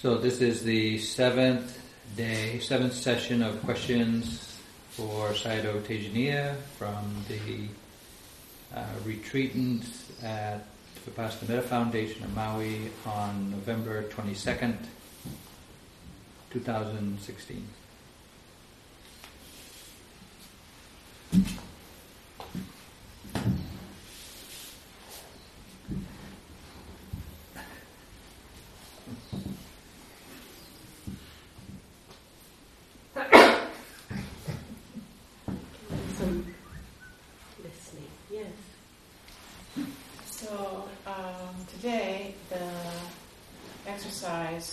[0.00, 1.76] So this is the seventh
[2.16, 4.56] day, seventh session of questions
[4.90, 7.66] for Sayadaw Tejaniya from the
[8.78, 9.82] uh, retreatant
[10.22, 10.64] at
[11.04, 14.76] the Vipassana Metta Foundation of Maui on November 22nd,
[16.50, 17.66] 2016.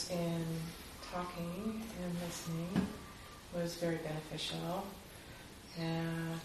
[0.09, 0.45] in
[1.11, 2.88] talking and listening
[3.53, 4.85] was very beneficial.
[5.77, 6.35] Uh,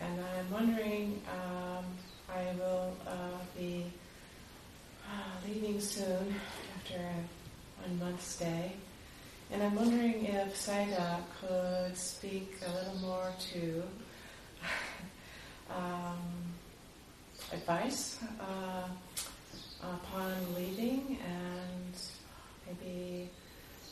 [0.00, 1.84] and I'm wondering, um,
[2.28, 3.86] I will uh, be
[5.06, 6.34] uh, leaving soon
[6.78, 8.72] after a one month stay.
[9.50, 13.82] And I'm wondering if Sayadaw could speak a little more to
[15.70, 16.16] um,
[17.52, 18.88] advice uh,
[19.82, 21.94] upon leaving and
[22.66, 23.28] maybe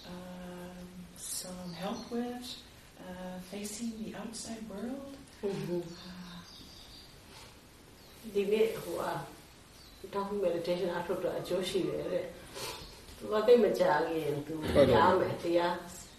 [0.06, 0.86] um,
[1.18, 2.56] some help with
[2.98, 5.16] uh, facing the outside world.
[5.44, 5.80] Mm-hmm.
[9.00, 9.18] Uh,
[10.14, 12.26] တောင်း meditation အထုတ်တော့အကျိုးရှိတယ်တဲ့
[13.16, 14.54] သူကသိမကြခင်သူ
[14.92, 15.74] ကြားမယ်တရား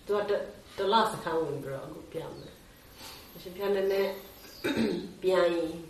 [0.05, 0.31] သူက
[0.77, 2.53] တလားစခန်းဝင်ပြီးတော့အခုပြန်မယ်
[3.35, 4.03] အရှင်ပြန်နေ
[5.23, 5.47] ပြန်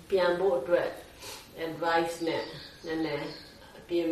[0.10, 0.88] ပြန်ဖို့အတွက်
[1.68, 2.44] advice နဲ့
[2.86, 3.28] နည်းနည်း
[3.80, 4.08] အပြင်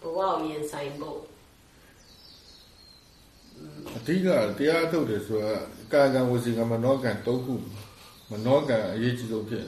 [0.00, 1.20] ဘဝကိုရင်ဆိုင်ဖို့
[3.96, 5.54] အဓိကတရားထုတ်တယ်ဆိုတာ
[5.92, 7.54] ကာကံဝစီကမနောကံတုံးခု
[8.30, 9.66] မနောကံအရေးကြီးဆုံးဖြစ်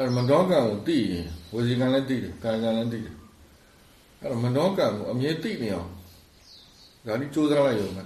[0.02, 3.14] ဲမနောကံကိုသိရင်ဝစီကံလည်းသိတယ်ကာကံလည်းသိတယ်
[4.22, 5.90] အဲမနောကံကိုအမြဲသိနေအောင်
[7.06, 8.02] ဒါนี่စူးစမ်းလိုက်ရုံပဲ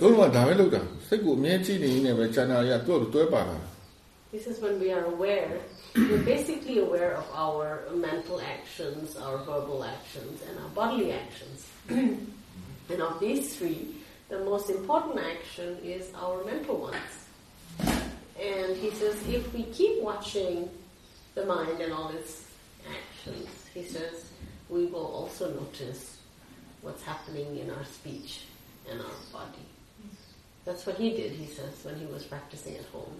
[0.00, 3.56] တို့ကဒါပဲလုပ်တာစိတ်ကိုအမြဲကြည့်နေနေပဲချန်နာရသူ့ကိုတွဲပါတာ
[4.34, 5.52] This is when we are aware
[6.08, 7.66] we're basically aware of our
[8.08, 11.58] mental actions our verbal actions and our bodily actions
[12.90, 13.96] And of these three,
[14.30, 17.21] the most important action is our mental ones.
[18.40, 20.68] And he says, if we keep watching
[21.34, 22.44] the mind and all its
[22.98, 24.14] actions, he says,
[24.68, 26.18] we will also notice
[26.82, 28.44] what's happening in our speech
[28.90, 29.66] and our body.
[30.64, 33.16] That's what he did, he says, when he was practicing at home.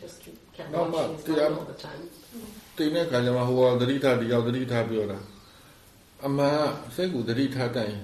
[0.00, 2.02] Just kept watching his mind all the time.
[2.76, 5.18] တိနေခါကျမှဟိုကသတိထားတရားသတိထားပြောတာ
[6.26, 6.60] အမှန်
[6.94, 7.96] စိတ်ကိုသတိထားတိုင်း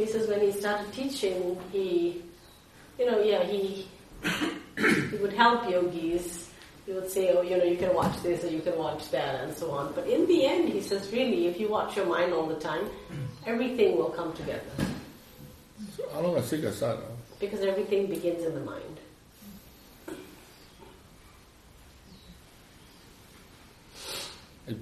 [0.00, 2.22] he says when he started teaching, he,
[2.98, 3.86] you know, yeah, he,
[4.78, 6.48] he would help yogis.
[6.86, 9.44] He would say, oh, you know, you can watch this or you can watch that
[9.44, 9.92] and so on.
[9.94, 12.88] But in the end, he says, really, if you watch your mind all the time,
[13.46, 14.64] everything will come together.
[17.38, 18.96] Because everything begins in the mind.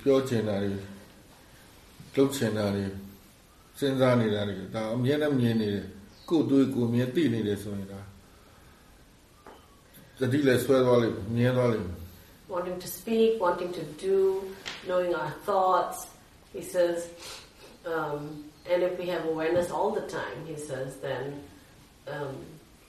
[0.05, 3.08] ပြော
[3.80, 5.86] စဉ်းစားနေတာတွေဒါအမြဲတမ်းမြင်နေတယ်
[6.30, 8.02] ကိုယ်တွေးကိုယ်မြင်သိနေတယ်ဆိုရင်ဒါ
[10.20, 11.90] သတိလည်းဆွဲသွားလိမ့်မြင်သွားလိမ့်
[12.54, 14.18] wanting to speak wanting to do
[14.90, 15.98] knowing our thoughts
[16.56, 16.98] he says
[17.94, 18.20] um,
[18.72, 21.24] and if we have awareness all the time he says then
[22.14, 22.34] um,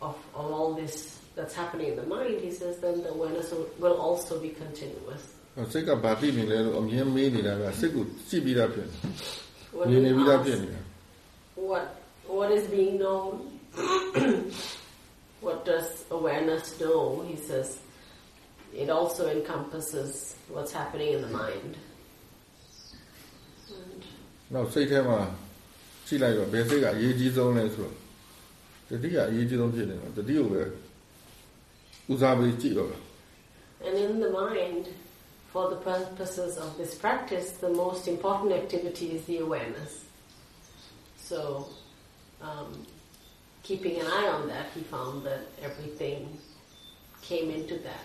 [0.06, 0.94] of, of all this
[1.36, 5.24] that's happening in the mind he says then the awareness will, will also be continuous
[5.72, 8.88] စိတ်ကဘာသိနေလဲလို့အမြင်မေးနေတာကစိတ်ကိုကြည့်ပြီးသားဖြစ်
[9.90, 10.77] နေနေပြီးသားဖြစ်နေတာ
[11.68, 11.86] what
[12.36, 13.30] what is being known
[15.46, 17.68] what does awareness know he says
[18.82, 21.72] it also encompasses what's happening in the mind
[24.54, 25.18] နောက်စိတ်ထဲမှာ
[26.06, 27.94] ကြည့်လိုက်တော့ဘယ်စိတ်ကအရေးကြီးဆုံးလဲဆိုတော့
[28.88, 30.62] တတိကအရေးကြီးဆုံးဖြစ်နေတော့တတိကိုပဲ
[32.12, 32.90] ဦးစားပေးကြည့်တော့
[33.86, 34.84] and in the mind
[35.54, 40.04] for the purposes of this practice, the most important activity is the awareness.
[41.29, 41.67] so,
[42.41, 42.87] um,
[43.61, 46.39] keeping an eye on that, he found that everything
[47.21, 48.03] came into that.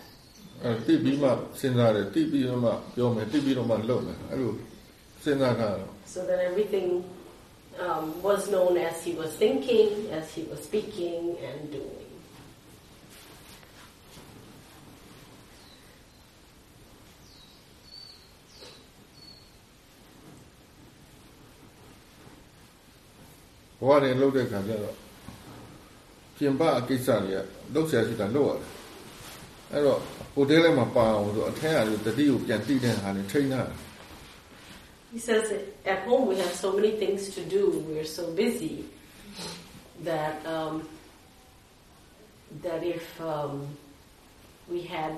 [6.05, 7.03] So that everything
[7.79, 12.04] um, was known as he was thinking, as he was speaking and doing.
[23.80, 24.96] ဘဝတွေလှုပ်တဲ့ခါကျတော့
[26.36, 27.38] ပြင်ပအကိစ္စတွေက
[27.74, 28.68] လှုပ်ရှားရှိတာလှုပ်ရတယ်
[29.72, 30.00] အဲ့တော့
[30.34, 33.78] ဟိုတဲထဲမှာပါအောင်ဆိုအထက်အရတတိကိုပြန်တိတဲ့ဟာနဲ့ထိန်းထားတယ်
[35.12, 37.62] He says that at home we have so many things to do.
[37.88, 38.74] We're so busy
[40.10, 40.74] that um,
[42.64, 43.52] that if um,
[44.72, 45.12] we had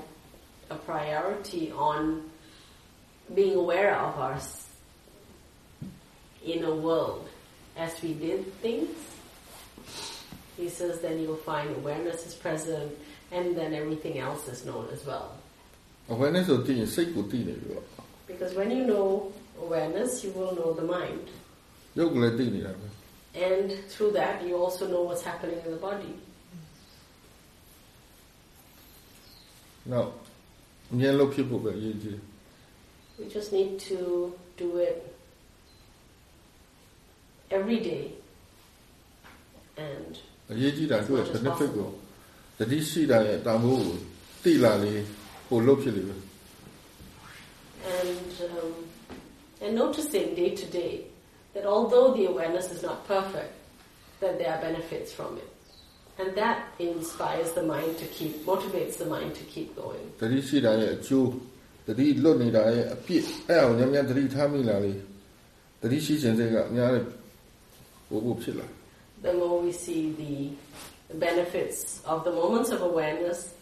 [0.71, 2.01] a priority on
[3.39, 4.65] being aware of our s-
[6.53, 7.25] inner world
[7.78, 8.90] as we did things.
[10.58, 12.92] He says then you'll find awareness is present
[13.32, 15.38] and then everything else is known as well.
[16.10, 16.94] Awareness of thing is
[18.26, 21.28] Because when you know awareness, you will know the mind.
[23.36, 26.16] And through that, you also know what's happening in the body.
[29.86, 30.14] Now,
[30.92, 31.04] we
[33.30, 35.17] just need to do it
[37.57, 38.05] every day.
[39.87, 40.13] And
[40.53, 41.89] အရေးကြီးတာတွေ့ benefit ကို
[42.59, 43.99] တတိရှိတာရဲ့တာမိုးကို
[44.43, 44.95] သိလာလေ
[45.49, 46.17] ပို့လို့ဖြစ်လေပဲ
[47.99, 48.71] and um,
[49.63, 50.95] and noticing day to day
[51.55, 53.53] that although the awareness is not perfect,
[54.21, 55.51] that there are benefits from it,
[56.19, 60.07] and that inspires the mind to keep motivates the mind to keep going.
[60.21, 61.29] တတိရှိတာရဲ့အကျိုး
[61.89, 64.93] တတိလွတ်နေတာရဲ့အပြစ်အဲ့အောင်ညံ့ညံ့တတိထားမိလာလေ
[65.83, 67.05] တတိရှိခြင်းစိတ်ကအများနဲ့
[69.22, 73.54] the more we see the benefits of the moments of awareness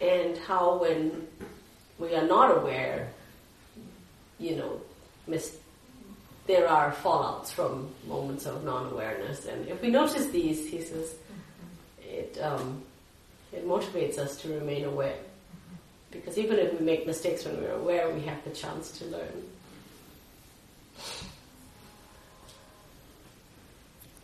[0.00, 1.26] and how when
[1.98, 3.08] we are not aware,
[4.38, 4.80] you know,
[5.26, 5.56] mis-
[6.46, 9.46] there are fallouts from moments of non-awareness.
[9.46, 11.14] And if we notice these, he says,
[12.02, 12.82] it um,
[13.52, 15.16] it motivates us to remain aware.
[16.10, 19.42] Because even if we make mistakes when we're aware, we have the chance to learn.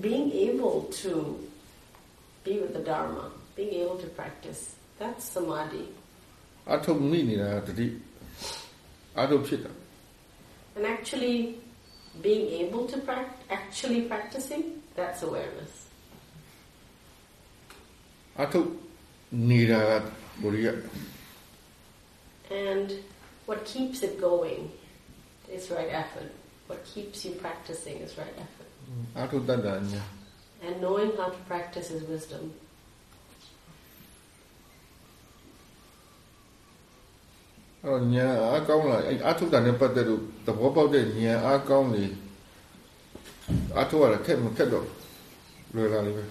[0.00, 1.12] Being able to
[2.44, 5.86] be with the Dharma, being able to practice, that's samadhi.
[6.74, 7.86] အထုတ်မိနေတာကတတိ
[9.20, 9.72] အထုတ်ဖြစ်တာ
[10.76, 11.38] And actually
[12.26, 14.62] being able to practice, actually practicing,
[14.98, 15.72] that's awareness.
[18.42, 18.68] အထုတ်
[19.50, 20.02] နေတာက
[20.42, 20.78] ဘုရား
[22.68, 22.88] And
[23.48, 24.62] what keeps it going
[25.56, 26.30] is right effort.
[26.71, 28.69] What keeps you practicing is right effort.
[30.65, 32.53] And knowing how to practice is wisdom.
[37.83, 38.59] Ờ, á
[46.15, 46.23] á.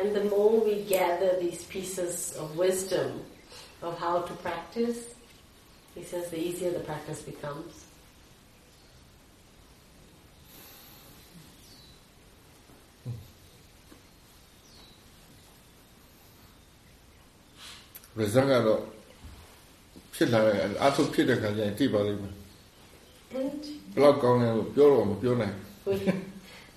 [0.00, 3.10] And the more we gather these pieces of wisdom
[3.82, 4.98] of how to practice,
[5.94, 7.85] he says the easier the practice becomes.
[18.17, 18.81] ရဇန်ကတော့
[20.13, 22.35] ဖြစ်လာတဲ့အထုတ်ဖြစ်တဲ့ခါကျရင်သိပါလိမ့်မယ်
[23.39, 25.55] And ဘယ်တော့ကောင်းလဲလို့ပြောတော့မပြောနိုင်
[25.89, 25.95] we,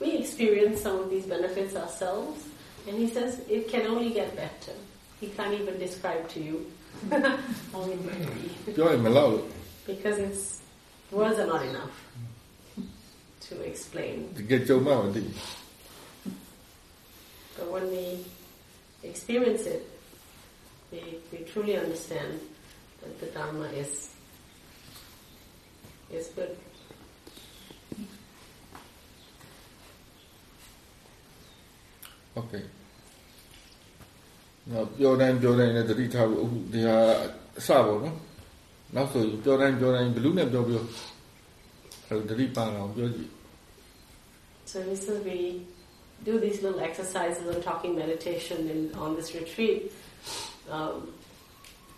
[0.02, 2.38] we experience some of these benefits ourselves,
[2.86, 4.74] and he says it can only get better.
[5.20, 6.56] He can't even describe to you
[7.72, 8.48] how it might be.
[8.76, 9.44] ပြောရင်မလောက်လို့
[9.92, 10.42] Because it's
[11.18, 11.94] words are not enough
[13.46, 14.16] to explain.
[14.38, 15.22] တကယ်ကြုံမှမသိ
[17.56, 18.04] But when we
[19.10, 19.82] experience it,
[20.91, 22.39] we they truly understand
[23.01, 24.09] that the Dharma is
[26.11, 26.57] is good.
[32.37, 32.63] Okay.
[34.71, 36.97] နော်ပြောတိုင်းပြောတိုင်းနဲ့တတိထားဖို့အခုဒီဟာ
[37.59, 38.17] အစပေါ့နော်
[38.95, 40.83] နောက်ဆိုရင်ပြောတိုင်းပြောတိုင်းဘလူးနဲ့ပြောပြော
[42.07, 43.31] အဲ့တတိပါအောင်ပြောကြည့်
[44.71, 45.39] So this is we
[46.27, 49.79] do these little exercises of talking meditation in, on this retreat
[50.69, 51.13] um,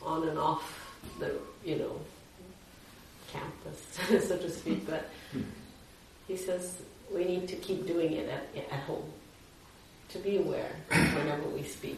[0.01, 1.99] on and off the you know
[3.31, 4.85] campus, so to speak.
[4.87, 5.09] But
[6.27, 6.81] he says
[7.13, 9.11] we need to keep doing it at, at home,
[10.09, 11.97] to be aware whenever we speak,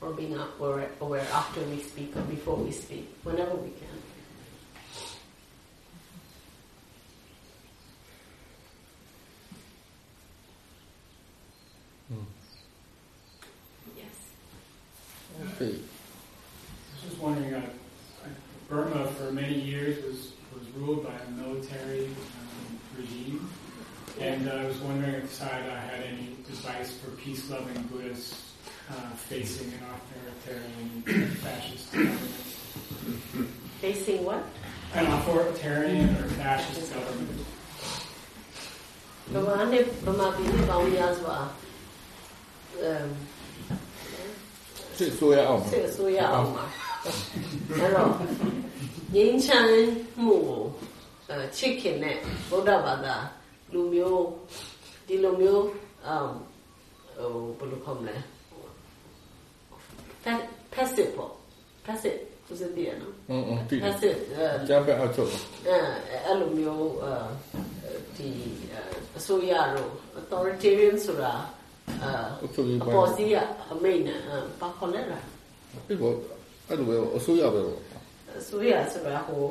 [0.00, 4.05] or up- aware, aware after we speak or before we speak, whenever we can.
[15.56, 15.82] feet.
[15.82, 17.62] I was just wondering, uh,
[18.68, 23.48] Burma for many years was, was ruled by a military um, regime,
[24.20, 28.52] and uh, I was wondering if Sayadaw had any advice for peace-loving Buddhists
[28.90, 31.02] uh, facing an authoritarian
[31.36, 32.20] fascist government.
[33.80, 34.44] Facing what?
[34.94, 37.46] An authoritarian or fascist government.
[39.32, 39.44] But
[44.95, 46.65] စွာအမ် စစ်ဆိုရအောင် စစ်အစိုးရအောင်ပါ
[47.79, 48.11] အဲ့တော့
[49.15, 49.67] ငင်းချမ်း
[50.23, 50.61] မှုကို
[51.29, 52.15] အဲချစ်ခင်တဲ့
[52.49, 53.15] ဗုဒ္ဓဘာသာ
[53.73, 54.23] လူမျိုး
[55.07, 55.63] ဒီလိုမျိုး
[56.07, 56.27] အမ်
[57.17, 58.15] ဟိုဘယ်လိုခေါ်မလဲ
[60.23, 61.31] Pa- passive ပေါ့
[61.85, 65.29] passive သူစတည်းနော် อืมๆတိ passive အဲ ကျမ်းပဲအောက်ချုပ်
[65.67, 65.75] အဲ
[66.25, 67.11] အဲ့လိုမျိုးအဲ
[68.15, 68.27] ဒီ
[69.17, 71.33] အစိုးရတို့ authoritarian ဆိုတာ
[72.04, 72.06] အ
[72.40, 73.34] အုပ်ချုပ်ရေးအပိုင်းပေါ်စီးက
[73.72, 75.24] အမိန့်နဲ့အဲဘာခေါ်လဲလား
[75.86, 76.12] ဒီဘော
[76.68, 77.80] အဲ့လိုပဲအစိုးရပဲပေါ့
[78.40, 79.42] အစိုးရဆိုတာဟို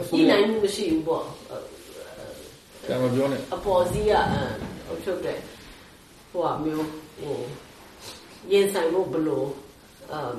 [0.00, 1.24] အစိုးဒီရနိုင်မှုမရှိဘူးပေါ့
[2.86, 4.36] ကျမ်းမပြောနဲ့အပေါ်စီးကအ
[4.88, 5.38] အုပ်ချုပ်တဲ့
[6.30, 6.88] ဟိုအမျိုး
[7.20, 7.36] ဟို
[8.52, 9.48] ရင်ဆိုင်မှုဘလို့
[10.12, 10.38] အမ်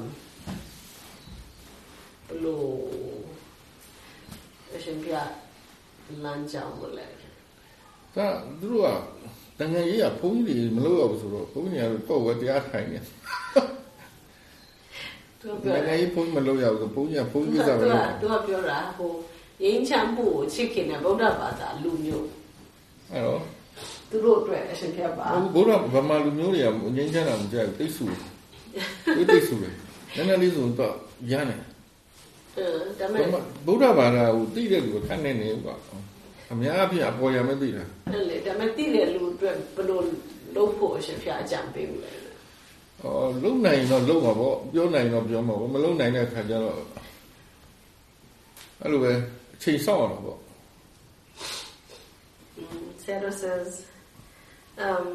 [2.28, 2.68] ဘလို့
[4.76, 5.14] အရှင်ပြ
[6.24, 7.08] လမ်းကြောင်းမလဲ
[8.16, 8.28] ဒါ
[8.62, 8.88] သူတို့က
[9.60, 13.00] တန်ငယ်ရေးကဘုန်းကြီးတွေမလုပ်ရဘူးဆိုတော့ဘုန်းကြီးကတော့တော့ဝဲတရားထိုင်နေ
[15.40, 19.12] သူတပြောန်ငယ်ရေးဘုန်းကြီးမလုပ်ရဘူးဆိုဘုန်းကြီးကဘုန်းသူကြီးကစားပဲသူကလုပ်သူကပြောတာဟို
[19.64, 22.28] ရင်းချမ်းမှုကိုချစ်ခင်တဲ့ဗုဒ္ဓဘာသာလူမျိုး
[23.12, 23.42] အဲ့တော့
[24.10, 29.74] သူတို့အတွက်အရှင်ပြပါဘုရားဗမာလူမျိုးတွေကငင်းချမ်းတာမကြိုက်ဘူးတိတ်ဆူတယ်တိတ်ဆူတယ်
[30.16, 30.96] နည်းနည်းလေးဆိုတော့
[31.32, 31.62] ရမ်းတယ်
[32.58, 32.66] အဲ
[33.00, 33.26] ဒါမဲ့
[33.66, 35.76] ဗုဒ္ဓဘာသာကိုသိတဲ့လူကခက်နေနေကွာ
[36.52, 37.84] အများအပြားအပေါ်ရမဲ့သိတာ
[38.14, 40.00] အဲ့လေဒါမဲ့တိတဲ့လူအတွက်ဘယ်လို
[40.56, 42.12] လုပ်ဖို့အရှင်ပြအကြံပေးဘူးလဲ။
[43.04, 46.78] အော်လုံနိုင်တော့လုံမှာပေါ့ပြောနိုင်တော့ပြောမှာပေါ့မလုံနိုင်တဲ့ခါကျတော့
[48.82, 49.12] အဲ့လိုပဲ
[49.56, 50.40] အချိန်ဆောက်ရတော့ပေါ့
[53.06, 53.70] Sarah says
[54.88, 55.06] um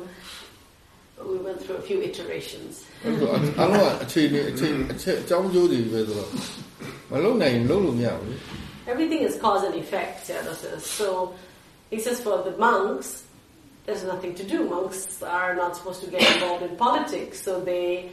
[1.31, 2.73] we went through a few iterations
[3.03, 3.29] အဲ့လို
[3.61, 6.29] အလုံးကအချိန်နဲ့အချိန်အချက်အကြောင်းကျိုးတွေပဲဆိုတော့
[7.11, 8.37] မလုံနိုင်ရင်လုံလို့မရဘူးလေ
[8.87, 11.35] everything is cause and effect Sayadaw says so
[11.91, 13.25] he says for the monks
[13.87, 18.11] there's nothing to do monks are not supposed to get involved in politics so they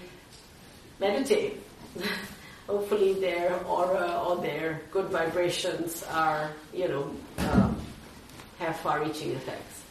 [1.00, 1.62] meditate
[2.68, 7.76] hopefully their aura or their good vibrations are you know um,
[8.60, 9.84] have far-reaching effects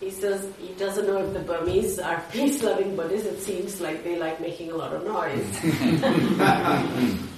[0.00, 3.26] he says he doesn't know if the Burmese are peace-loving Buddhists.
[3.26, 5.48] It seems like they like making a lot of noise.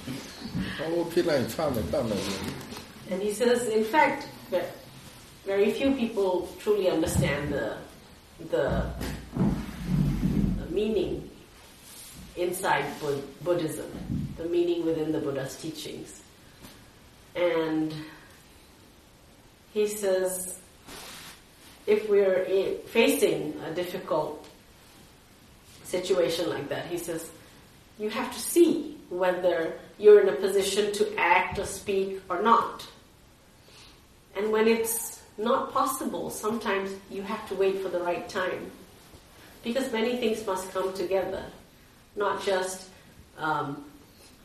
[3.09, 4.61] And he says, in fact, ve-
[5.45, 7.77] very few people truly understand the,
[8.51, 8.89] the,
[10.57, 11.29] the meaning
[12.35, 12.85] inside
[13.43, 13.89] Buddhism,
[14.37, 16.21] the meaning within the Buddha's teachings.
[17.35, 17.93] And
[19.73, 20.59] he says,
[21.85, 22.45] if we're
[22.87, 24.45] facing a difficult
[25.85, 27.31] situation like that, he says,
[27.97, 32.85] you have to see whether you're in a position to act or speak or not.
[34.35, 38.71] And when it's not possible, sometimes you have to wait for the right time.
[39.63, 41.43] Because many things must come together,
[42.15, 42.89] not just
[43.37, 43.83] um,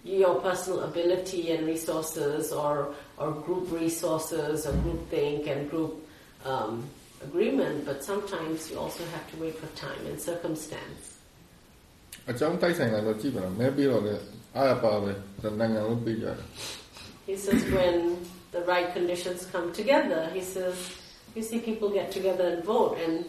[0.05, 6.07] your personal ability and resources or, or group resources or group think and group
[6.45, 6.89] um,
[7.23, 11.19] agreement, but sometimes you also have to wait for time and circumstance.
[17.27, 18.19] He says when
[18.51, 20.77] the right conditions come together, he says,
[21.35, 23.25] you see people get together and vote and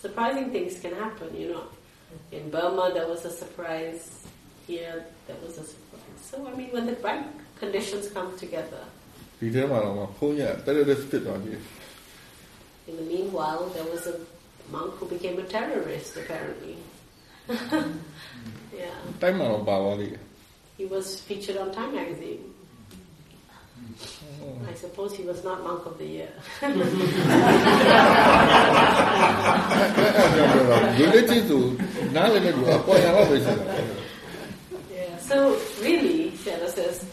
[0.00, 1.64] surprising things can happen, you know.
[2.30, 4.24] In Burma there was a surprise,
[4.66, 6.20] here there was a surprise.
[6.20, 7.26] So I mean when the right
[7.58, 8.84] conditions come together.
[12.86, 14.20] In the meanwhile there was a
[14.70, 16.76] monk who became a terrorist apparently.
[17.48, 18.94] yeah
[20.78, 22.54] he was featured on Time magazine.
[24.68, 26.32] I suppose he was not monk of the year.
[34.92, 37.04] yeah, so really, Sayadaw says,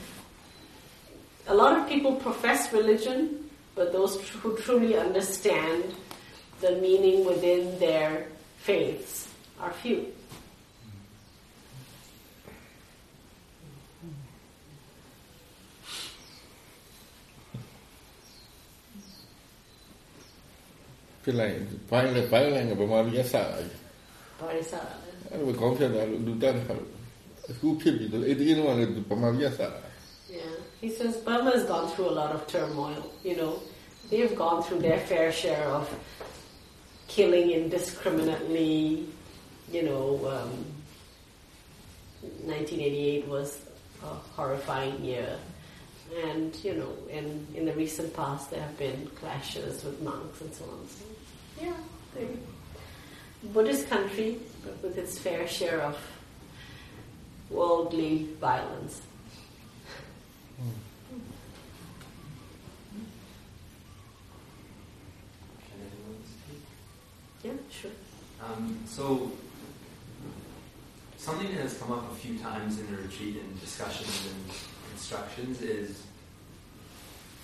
[1.48, 5.84] a lot of people profess religion, but those who truly understand
[6.62, 9.28] the meaning within their faiths
[9.60, 10.15] are few.
[21.25, 21.57] ဖြစ်လိုက်
[21.91, 23.79] ဘိုင်းလည်းဘိုင်းလည်းဗမာပြည်ဆက်လာတယ်
[24.41, 24.95] Parisara.
[25.13, 26.65] ။အဲ့လိုကောင်းဖြစ်တယ်လူတက်တယ်
[27.51, 29.81] အခုဖြစ်ပြီဆိုအဲ့ဒီတော့လည်းဗမာပြည်ဆက်လာ
[30.41, 30.55] Yeah.
[30.81, 33.03] He He says Burma has gone through a lot of turmoil.
[33.29, 33.53] You know,
[34.11, 35.85] they've gone through their fair share of
[37.15, 38.73] killing indiscriminately.
[39.77, 40.05] You know,
[40.37, 40.53] um,
[42.23, 43.49] 1988 was
[44.03, 45.37] a horrifying year.
[46.29, 50.53] And, you know, in, in the recent past there have been clashes with monks and
[50.55, 50.81] so on.
[50.89, 51.05] So,
[51.62, 51.74] yeah,
[53.54, 55.98] Buddhist country, but with its fair share of
[57.50, 59.02] worldly violence.
[65.60, 66.62] Can anyone speak?
[67.44, 67.92] Yeah, sure.
[68.44, 69.32] Um, so,
[71.18, 74.56] something that has come up a few times in the retreat and discussions and
[74.94, 76.04] instructions is,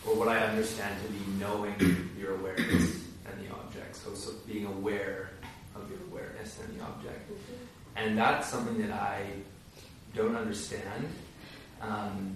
[0.05, 3.95] or what I understand to be knowing your awareness and the object.
[3.95, 5.31] So, so being aware
[5.75, 7.31] of your awareness and the object.
[7.95, 9.25] And that's something that I
[10.15, 11.07] don't understand
[11.81, 12.35] um,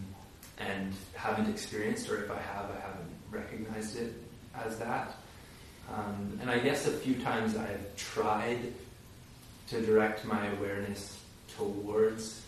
[0.58, 4.14] and haven't experienced, or if I have, I haven't recognized it
[4.64, 5.16] as that.
[5.94, 8.74] Um, and I guess a few times I've tried
[9.68, 11.20] to direct my awareness
[11.58, 12.42] towards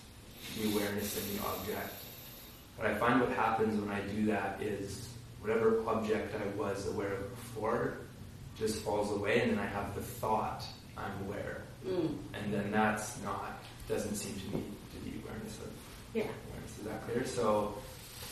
[0.58, 1.94] the awareness in the object.
[2.78, 5.10] But I find what happens when I do that is
[5.42, 7.98] whatever object I was aware of before
[8.60, 10.64] just falls away, and then I have the thought
[10.98, 12.18] I'm aware, Mm.
[12.34, 15.72] and then that's not doesn't seem to me to be awareness of
[16.14, 16.24] Yeah.
[16.24, 16.78] awareness.
[16.80, 17.26] Is that clear?
[17.26, 17.78] So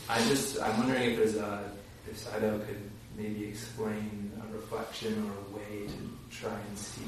[0.08, 1.70] I just I'm wondering if there's a
[2.10, 7.02] if Sayadaw could maybe explain a reflection or a way to try and see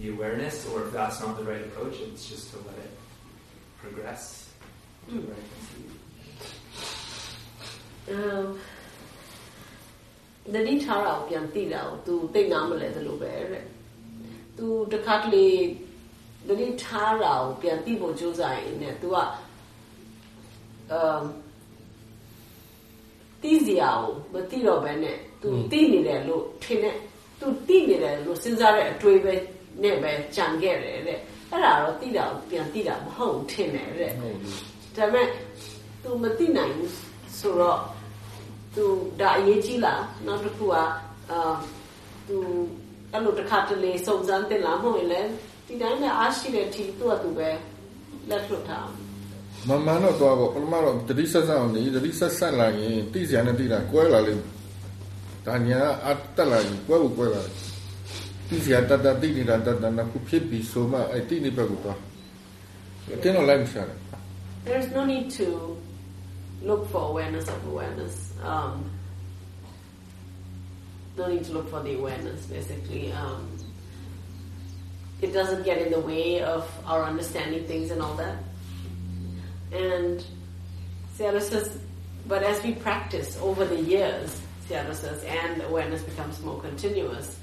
[0.00, 2.92] the awareness, or if that's not the right approach, it's just to let it
[3.80, 4.50] progress
[5.08, 5.84] to where I can see.
[8.12, 8.14] အ
[10.45, 13.65] မ်နဒီထားတာကိုပြန်သိတာကို तू သိနားမလဲသလိုပဲတဲ့
[14.57, 15.47] तू တခါတလေ
[16.47, 19.15] နဒီထားတာကိုပြန်သိဖို့ကြိုးစားရင်ね तू က
[20.91, 21.23] အမ်
[23.41, 26.95] သိစရာကိုမသိတော့ဘဲနဲ့ तू သိနေတယ်လို့ထင်တဲ့
[27.39, 29.33] तू သိနေတယ်လို့စဉ်းစားတဲ့အတွေ့ပဲ
[29.83, 31.19] နဲ့ပဲကြံခဲ့တယ်တဲ့
[31.51, 34.51] အဲ့ဒါတော့သိတာကိုပြန်သိတာမဟုတ်ဘူးထင်တယ်တဲ့ ဟုတ်ပြီ
[34.95, 35.27] ဒါပေမဲ့
[36.03, 36.93] तू မသိနိုင်ဘူး
[37.39, 37.79] ဆိုတော့
[38.76, 38.84] သူ
[39.20, 41.54] ဒါအရေးကြီးလားနောက်တစ်ခုကအာ
[42.28, 42.36] သူ
[43.12, 45.28] အဲ့လိုတစ်ခါတလေစုံစမ်းတင်လာမဟုတ်ရင်လည်း
[45.66, 47.48] ဒီတိုင်းနဲ့အားရှိတဲ့အထိသူ့အတူပဲ
[48.30, 48.88] လက်လွတ်ထား
[49.68, 54.54] မမတော့တော့ပေါ့ပထမတော့တတိဆက်ဆက်အောင်နေတတိဆက်ဆက်လာရင်တိစရာနဲ့တိတာကွဲလာလိမ့်မယ်
[55.46, 57.52] ဒါညာအတက်လာရင်ကွဲဖို့ကွဲလာတယ်
[58.48, 62.00] တိစရာတတတိနေတာတတနာခုဖြစ်ပြီးဆိုမှအဲ့တိနေဘက်ကိုသွား
[63.22, 63.98] တင်းတော့လိုက်မရှာတယ်
[64.66, 65.46] There's no need to
[66.64, 68.32] look for awareness of awareness.
[68.42, 68.90] Um,
[71.16, 73.12] no need to look for the awareness, basically.
[73.12, 73.48] Um,
[75.22, 78.36] it doesn't get in the way of our understanding things and all that.
[79.72, 80.24] And
[81.16, 81.78] Sayadaw says,
[82.26, 87.38] but as we practice over the years, Sayadaw says, and awareness becomes more continuous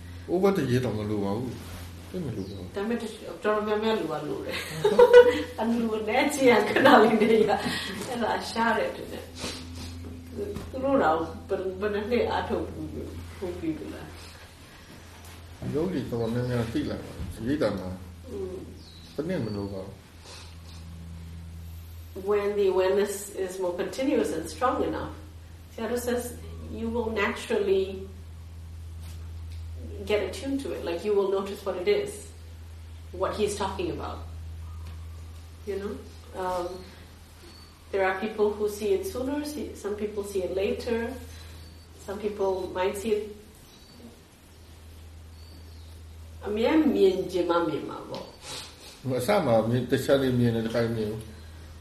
[22.23, 25.13] when the awareness is more continuous and strong enough
[25.77, 26.37] Sayadaw says
[26.71, 28.07] you will naturally
[30.05, 30.85] get attuned to it.
[30.85, 32.27] Like you will notice what it is,
[33.11, 34.19] what he's talking about.
[35.65, 35.97] You
[36.35, 36.83] know, um,
[37.91, 39.43] there are people who see it sooner.
[39.45, 41.13] See, some people see it later.
[42.05, 43.35] Some people might see it.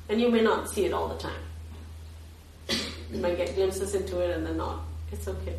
[0.09, 1.41] And you may not see it all the time.
[3.13, 4.85] You might get glimpses into it and then not.
[5.11, 5.57] It's okay.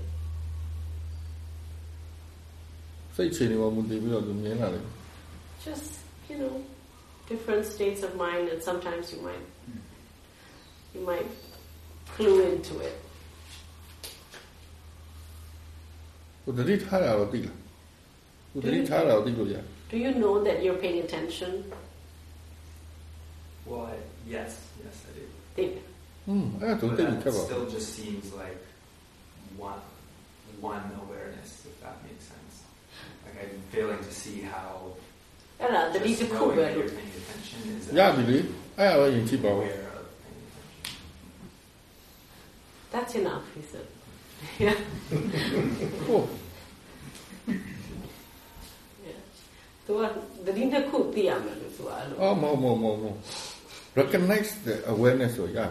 [3.17, 4.85] စိတ်ချနေမှမူတည်ပြီးတော့သူမြင်လာတယ်
[5.67, 5.89] Just,
[6.31, 6.53] you know,
[7.33, 9.45] different states of mind and sometimes you might
[10.95, 11.29] you might
[12.17, 12.97] clue into it.
[16.45, 17.57] ဟိုတတိထားတာတော့သိလား
[18.53, 21.53] ဟိုတတိထားတာတော့သိလို့ရတယ် Do you know that you're paying attention?
[23.69, 23.97] Well, I,
[24.35, 24.51] yes,
[24.85, 25.25] yes, I do.
[25.59, 25.75] Think.
[26.27, 28.61] ဟွန်းအဲ့ဒါ But သိလို့ that ခက်ပါဘူး still just seems like
[29.71, 29.83] one,
[30.73, 31.51] one awareness,
[33.42, 34.94] and failing to see how.
[35.60, 38.56] Era, devi just that you're paying attention is Yeah, I believe.
[38.78, 39.82] I have a
[42.92, 43.88] That's enough, he said.
[44.60, 44.74] yeah.
[46.10, 46.28] Oh,
[47.48, 49.20] yeah.
[49.88, 50.12] Tuan,
[50.44, 51.46] derinda ku tiang
[51.78, 52.16] tu alu.
[52.20, 53.18] oh, more, more, more, more.
[53.96, 55.70] Recognize the awareness, oh, yeah.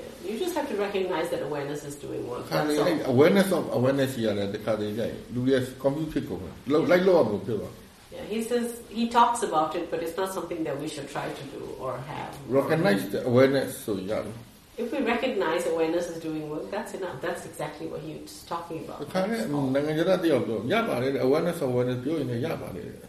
[0.00, 0.26] Yeah.
[0.26, 2.44] You just have to recognize that awareness is doing work.
[2.50, 3.12] ခါလေ That's အဲ့ all.
[3.14, 7.74] awareness of awareness ရတယ်တခါလေကြိုက်လူတွေ confuse ဖြစ်ကုန်တယ်လောက်လိုက်လောက်အောင်ဖြစ်သွား
[8.16, 8.66] Yeah, he says
[8.98, 11.92] he talks about it, but it's not something that we should try to do or
[12.12, 12.32] have.
[12.60, 14.36] recognize the awareness ဆိုရတယ်
[14.82, 17.16] If we recognize awareness is doing work, that's enough.
[17.26, 18.98] That's exactly what he's talking about.
[19.02, 19.66] တခါလေ That's all.
[19.74, 23.08] နိုင်ငံခြားသားတယောက်ပြောရပါတယ်တဲ့ awareness awareness ပြောရင်လည်းရပါတယ်တဲ့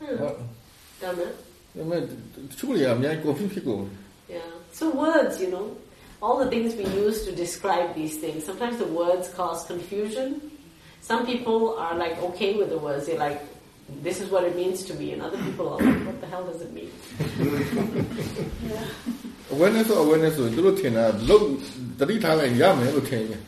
[0.00, 0.14] Hmm.
[0.20, 0.36] ဟုတ်
[1.02, 1.32] Damn it.
[1.76, 2.04] ဒါပေမဲ့တ
[2.58, 3.92] ချို့တွေကအများကြီး confuse ဖြစ်ကုန်တယ်
[4.36, 4.50] Yeah.
[4.78, 5.66] So words, you know,
[6.22, 8.44] all the things we use to describe these things.
[8.44, 10.28] Sometimes the words cause confusion.
[11.00, 13.06] Some people are like okay with the words.
[13.06, 13.40] They're like,
[14.02, 16.44] this is what it means to me, and other people are like, what the hell
[16.50, 16.90] does it mean?
[19.54, 21.46] awareness of awareness ဆိုရင်သူတို့ထင်တာလုံး
[22.00, 23.42] တတိထားလိုက်ရမယ်လို့ထင်တယ်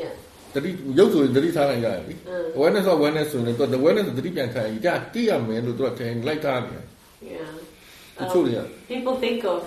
[0.00, 0.12] Yeah.
[0.54, 2.56] တတိရုပ်ဆိုရင်တတိထားလိုက်ရတယ်လေ Mm.
[2.58, 6.82] awareness of awareness ဆိုရင်သူက awareness တတိပြန်ထားရင်ကြတိရမယ်လို့သူကထင်လိုက်ထားတယ်
[7.32, 7.48] Yeah.
[8.18, 9.58] တချို့ Um, တွေက people think of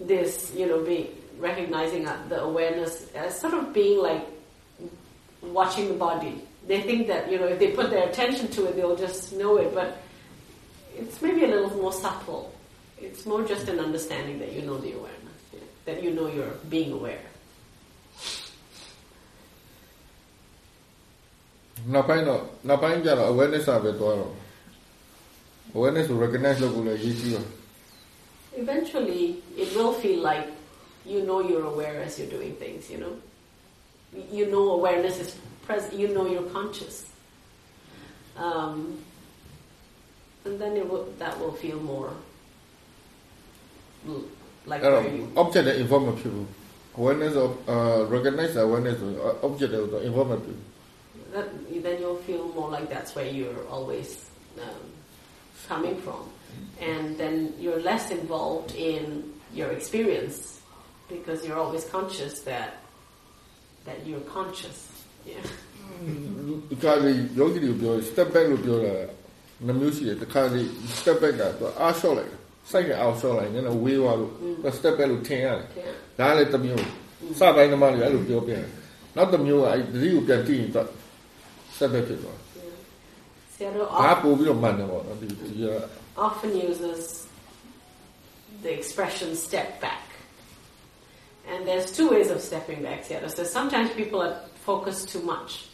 [0.00, 1.08] this, you know, being
[1.38, 4.26] recognizing uh, the awareness as sort of being like
[5.42, 6.42] watching the body.
[6.66, 9.56] They think that you know if they put their attention to it, they'll just know
[9.56, 9.74] it.
[9.74, 9.98] But
[10.96, 12.52] it's maybe a little more subtle.
[13.00, 15.60] It's more just an understanding that you know the awareness, yeah?
[15.86, 17.20] that you know you're being aware.
[23.28, 23.66] awareness
[25.74, 26.60] awareness to recognize
[28.56, 30.48] eventually it will feel like
[31.06, 33.16] you know you're aware as you're doing things, you know.
[34.30, 37.10] You know awareness is present, you know you're conscious.
[38.36, 38.98] Um,
[40.44, 42.12] and then it will, that will feel more
[44.66, 46.46] like um, object and informative people.
[46.96, 50.62] Awareness of uh, recognize awareness of uh, object the informative people.
[51.32, 54.28] That, then you'll feel more like that's where you're always
[54.60, 54.90] um,
[55.68, 56.28] coming from.
[56.92, 59.02] And then you're less involved in
[59.58, 60.36] your experience
[61.14, 62.70] because you're always conscious that
[63.86, 64.78] that you're conscious.
[65.32, 65.44] Yeah.
[66.70, 68.94] ဒီကလေးယောဂီတွေပြော step back လို့ပြောတာ
[69.66, 70.62] နှမျိုးရှိတယ်တစ်ခါလေ
[71.00, 72.32] step back ကသူအားလျှော့လိုက်
[72.70, 75.94] စိုက်ကအောင်လျှော့လိုက်နည်းနည်းဝေးသွားလို့သူ step back လို့ထင်ရတယ် Yeah.
[76.18, 76.84] ဒါကလည်းတစ်မျိုး
[77.38, 78.64] စပိုင်းသမားတွေအဲ့လိုပြောပြတယ်
[79.16, 80.82] နောက်တစ်မျိုးကအဲ့ဒီကိုပြန်ကြည့်ရင်သူ
[81.76, 82.44] step back ဖြစ်သွား yeah.
[83.54, 85.64] Seattle ဒါ of- ပို့ပြီးတော့မှန်တယ်ပေါ့နော်ဒီဒီက
[86.20, 87.26] often uses
[88.62, 90.02] the expression step back.
[91.48, 93.34] And there's two ways of stepping back, Sayadaw.
[93.34, 95.66] So sometimes people are focused too much,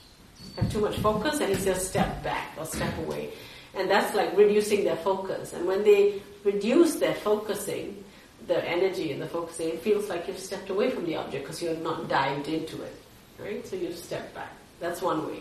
[0.56, 3.30] have too much focus, and it's just step back or step away.
[3.74, 5.52] And that's like reducing their focus.
[5.52, 8.04] And when they reduce their focusing,
[8.46, 11.61] the energy and the focusing, it feels like you've stepped away from the object because
[11.61, 12.94] you're not dived into it.
[13.38, 13.66] Right?
[13.66, 14.52] So you step back.
[14.80, 15.40] That's one way.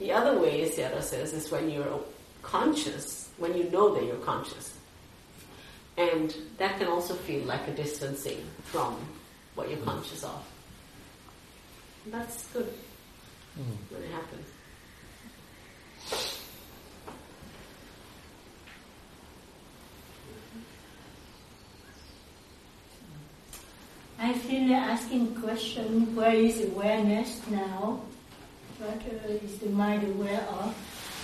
[0.00, 2.00] The other way, Sayadaw says, is when you're
[2.42, 4.74] conscious, when you know that you're conscious.
[5.96, 8.96] And that can also feel like a distancing from
[9.54, 10.44] what you're conscious of.
[12.10, 12.72] That's good
[13.90, 14.46] when it happens.
[24.18, 28.00] I feel asking question, where is awareness now?
[28.78, 30.74] What uh, is the mind aware of?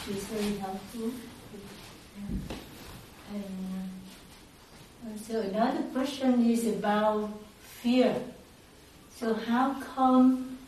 [0.09, 1.11] Is very helpful.
[3.33, 3.91] And
[5.07, 8.15] uh, so another question is about fear.
[9.17, 10.59] So how come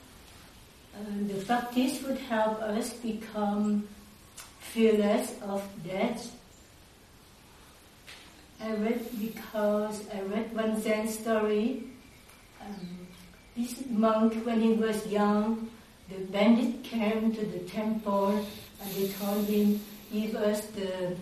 [0.95, 3.89] uh, the practice would help us become
[4.61, 6.35] fearless of death?
[8.61, 11.85] I read because I read one Zen story.
[12.61, 13.07] Um,
[13.57, 15.69] this monk, when he was young,
[16.09, 18.47] the bandit came to the temple
[18.81, 19.81] and they told him,
[20.13, 21.17] "Give us the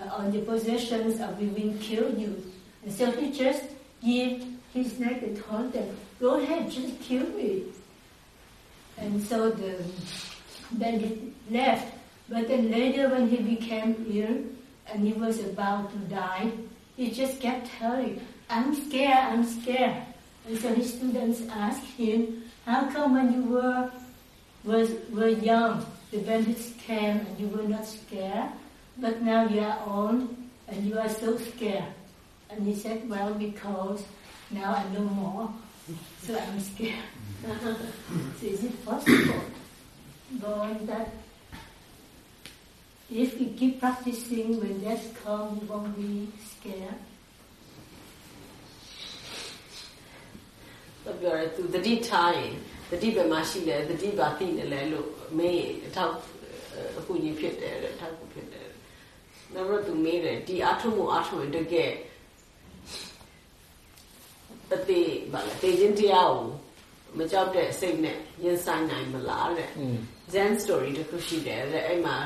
[0.00, 2.42] uh, all the possessions, or we will kill you."
[2.84, 3.64] And so he just
[4.04, 7.64] gave his neck and told them, "Go ahead, just kill me."
[8.98, 9.84] And so the
[10.72, 11.18] bandit
[11.50, 11.92] left.
[12.28, 14.42] But then later, when he became ill
[14.92, 16.50] and he was about to die,
[16.96, 20.02] he just kept telling, I'm scared, I'm scared.
[20.48, 23.90] And so his students asked him, how come when you were,
[24.64, 28.50] was, were young, the bandits came and you were not scared,
[28.97, 30.35] but now you are old
[30.67, 31.93] and you are so scared?
[32.49, 34.03] And he said, well, because
[34.51, 35.49] now I know more,
[36.21, 37.05] so I'm scared.
[38.39, 39.43] so is it possible?
[40.39, 41.09] Going that
[43.09, 46.99] if we keep practicing, when death comes, we won't be scared.
[51.05, 52.53] တော့ပြောရဲသူတတိထားရင်
[52.91, 56.15] တတိပဲမှရှိတယ်တတိပါသိနေလဲလို့မေးရင်အထောက်
[56.97, 58.55] အခုကြီးဖြစ်တယ်တဲ့အထောက်ကူဖြစ်တယ် ယ်
[59.56, 61.92] ဒါပေမဲ့သူမေးတယ်ဒီအထုံးကိုအထုံးရင်တကယ်
[64.72, 66.44] အသေးဗာလေတေခြင်းတရားကို
[67.18, 69.70] မကြောက်တဲ့စိတ်နဲ့ရင်ဆိုင်နိုင်မလားတဲ့။
[70.32, 72.16] Zen story တစ်ခုရှိတယ်တဲ့အဲ့မှာ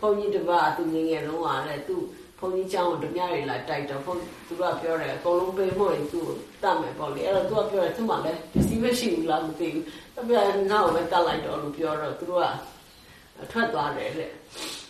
[0.00, 2.02] ဘုန်းကြီးတစ်ပါးသူငယ်ငယ်လုံးကတဲ့သူ့
[2.38, 9.84] ဘုန်းကြီးကျောင်းကိုဓမြတွေလာတိုက်တော့ဘုန်းသူကပြောတယ်အကုန်လုံးပေးဖို့ရင်သူ့ကိုတတ်မယ်ပေါ့လေအဲ့တော့သူကပြောတယ်သူ့မှာလည်းပစ္စည်းမရှိဘူးလားမသိဘူး။
[10.16, 12.42] တပြိုင်နောက်ပဲတတ်လိုက်တော့လို့ပြောတော့သူတို့
[13.38, 14.30] ကထွက်သွားတယ်တဲ့။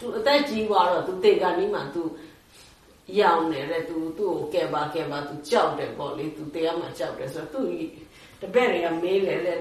[0.00, 2.02] သူအသက်ကြီးသွားတော့သူတေကန်ကြီးမှာသူ
[3.20, 7.72] ရောင်နေတဲ့သူသူ့ကိုကဲပါကဲပါသူကြောက်တယ်ပေါ့လေသူတရားမှကြောက်တယ်ဆိုတော့ သူ
[8.40, 9.54] တပည့်တွေကမေးလေလေ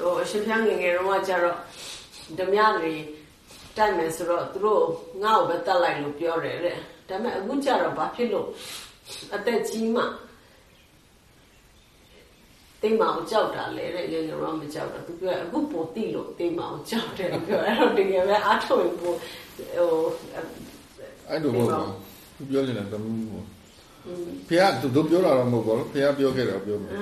[0.00, 1.58] ဟိုအရှင်ဖျားငယ်ငယ်တော့ကျတော့
[2.38, 2.92] ဓမြတွေ
[3.76, 4.84] တိုက်မယ်ဆိုတော့သူတို့
[5.22, 6.76] ငါ့ကိုပဲတတ်လိုက်လို့ပြောတယ်တဲ့
[7.08, 8.48] ဒါပေမဲ့အခုကျတော့ဘာဖြစ်လို့
[9.34, 10.02] အသက်ကြီးမှ
[12.82, 19.12] တိမ်မအောင်ကြောက်တာလေတဲ့ငယ်ငယ်တော့မကြောက်တော့သူပြောအခုပိုတိလို့တိမ်မအောင်ကြောက်တယ်ပြောအဲ့တော့တကယ်ပဲအားထုတ်ရင်ပို
[19.58, 19.98] ဟို
[21.28, 21.94] အဲ့လိုမဟုတ်ဘူး
[22.36, 23.44] သူပြောနေတာသမီးပေါ့
[24.48, 26.92] ဖះသူတို့ပြောတာတော့မဟုတ်ပါဘူးဖះပြောခဲ့တာပြောမယ်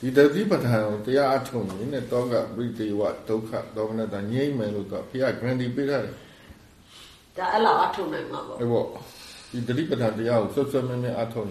[0.00, 6.14] ဒီတတိပဋ္ဌာန်ကိုတရားအထုံရင်းနဲ့တောကပရိဒေဝဒုက္ခဒေါမနတာငြိမ့်မယ်လို့ကဖះ guarantee ပေးထားတယ်
[7.38, 8.86] ဒါအဲ့လောက်အထုံနိုင်မှာပေါ့ဟုတ်ပေါ့
[9.52, 11.44] ဒီတတိပဋ္ဌာန်တရားကိုဆွတ်ဆွတ်မင်းမင်းအထုံ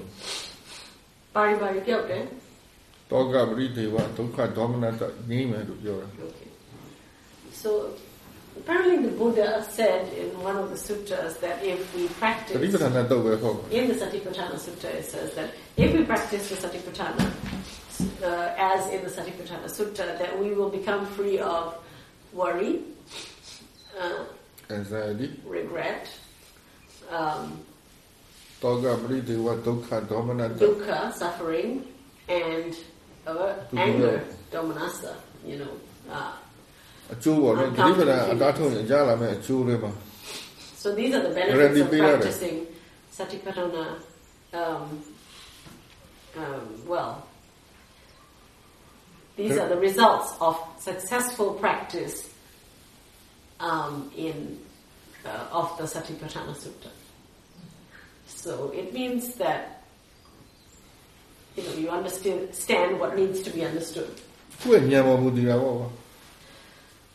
[1.35, 2.23] ပါရီပါရီပြောက်တယ်
[3.10, 6.48] တောကပရိသေဝဒုက္ခဒေါမနတာငြိမ့်မယ်လို့ပြောတာ Okay.
[7.62, 7.70] So
[8.60, 13.62] apparently the Buddha said in one of the sutras that if we တ practice တိပဋ္ဌာန်နဲ့တော့ပဲဟုတ်ပါ
[13.78, 15.48] in the Satipatthana Sutta it says that
[15.84, 17.24] if we practice the Satipatthana
[18.30, 21.64] uh, as in the Satipatthana Sutta that we will become free of
[22.40, 22.72] worry,
[24.00, 24.24] uh,
[24.78, 25.28] anxiety
[25.58, 26.02] regret,
[27.18, 27.42] um,
[28.62, 31.70] တောကပရိသေဝဒုက္ခဒေါမနတာ dukkha, suffering,
[32.44, 32.70] and
[33.77, 34.23] anger,
[35.45, 35.71] you know.
[36.09, 36.33] Uh,
[40.75, 41.89] so these are the benefits of
[42.21, 42.67] practicing
[43.13, 43.99] satipatthana.
[44.53, 45.03] um,
[46.37, 47.27] um, well.
[49.35, 52.29] These are the results of successful practice
[53.59, 54.59] um, in
[55.25, 56.89] uh, of the Satipatthana Sutta.
[58.27, 59.80] So it means that
[61.55, 64.09] you know, you understand what needs to be understood.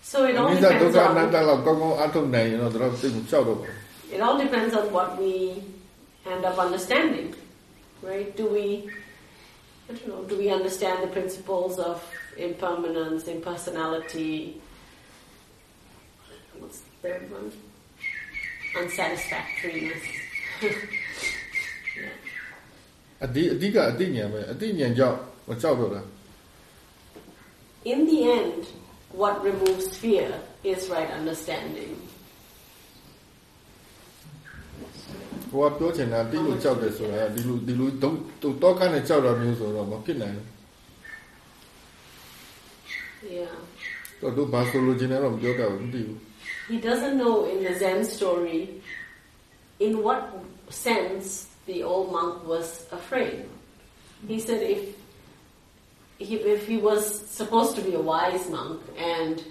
[0.03, 1.16] So it all depends on...
[4.12, 5.62] It all depends on what we
[6.27, 7.35] end up understanding,
[8.03, 8.37] right?
[8.37, 8.88] Do we,
[9.88, 12.03] I don't know, do we understand the principles of
[12.37, 14.61] impermanence, impersonality,
[16.59, 17.53] what's the third one?
[18.77, 20.03] Unsatisfactoriness.
[23.15, 23.15] yeah.
[23.26, 25.17] အဒီအဓိကအသိဉာဏ်ပဲအသိဉာဏ်ကြောင့်
[25.48, 26.02] မကြောက်တော့တာ
[27.94, 28.62] In the end,
[29.22, 30.28] what removes fear
[30.72, 31.94] is right understanding.
[35.50, 38.15] ဟိုကပြောချင်တာတိလို့ကြောက်တယ်ဆိုတာဒီလိုဒီလိုတော့
[38.63, 40.38] တော့ကနဲ့ကြောက်တာမျိုးဆိုတော့မဖြစ်နိုင်
[43.38, 43.54] Yeah.
[44.20, 46.17] ဘူးတော့တို့ဘာဆိုလိုချင်တယ်တော့မပြောတတ်ဘူးမသိဘူး
[46.72, 48.62] He doesn't know in the Zen story
[49.86, 50.22] in what
[50.86, 51.28] sense
[51.66, 53.46] the old monk was afraid.
[54.26, 54.96] He said if
[56.18, 59.42] he, if he was supposed to be a wise monk and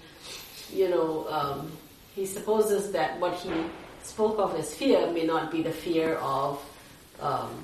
[0.71, 1.71] you know um,
[2.15, 3.51] he supposes that what he
[4.03, 6.63] spoke of as fear may not be the fear of
[7.19, 7.63] um,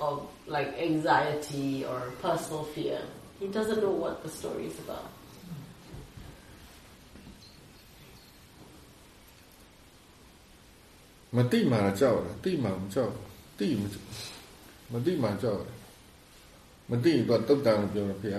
[0.00, 3.00] of like anxiety or personal fear.
[3.40, 5.08] He doesn't know what the story is about.
[11.35, 13.13] မသိမှတော့ကြောက်တယ်သိမှမကြောက်
[13.59, 13.81] သိမ
[14.91, 15.75] မသိမှကြောက်တယ်
[16.89, 18.37] မသိရင်တော့တုတ်တန်လို့ပြောတယ်ဖေက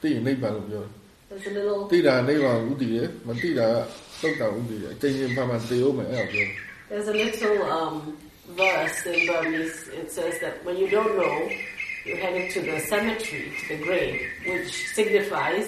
[0.00, 0.92] သိရင်နိဗ္ဗာန်လို့ပြောတယ်
[1.30, 3.68] There's a little သိတာနိဗ္ဗာန်ဥတည်တယ်မသိတာ
[4.20, 6.52] ကတုတ်တန်ဥတည်တယ်အချိန်ချင်းမှမှသိအောင်မယ်အဲ့ဒါပြောတယ်
[6.90, 8.16] There's a little um,
[8.60, 9.88] verse in Burmese.
[9.88, 11.36] It says that when you don't know,
[12.04, 15.66] you're headed to the cemetery, to the grave, which signifies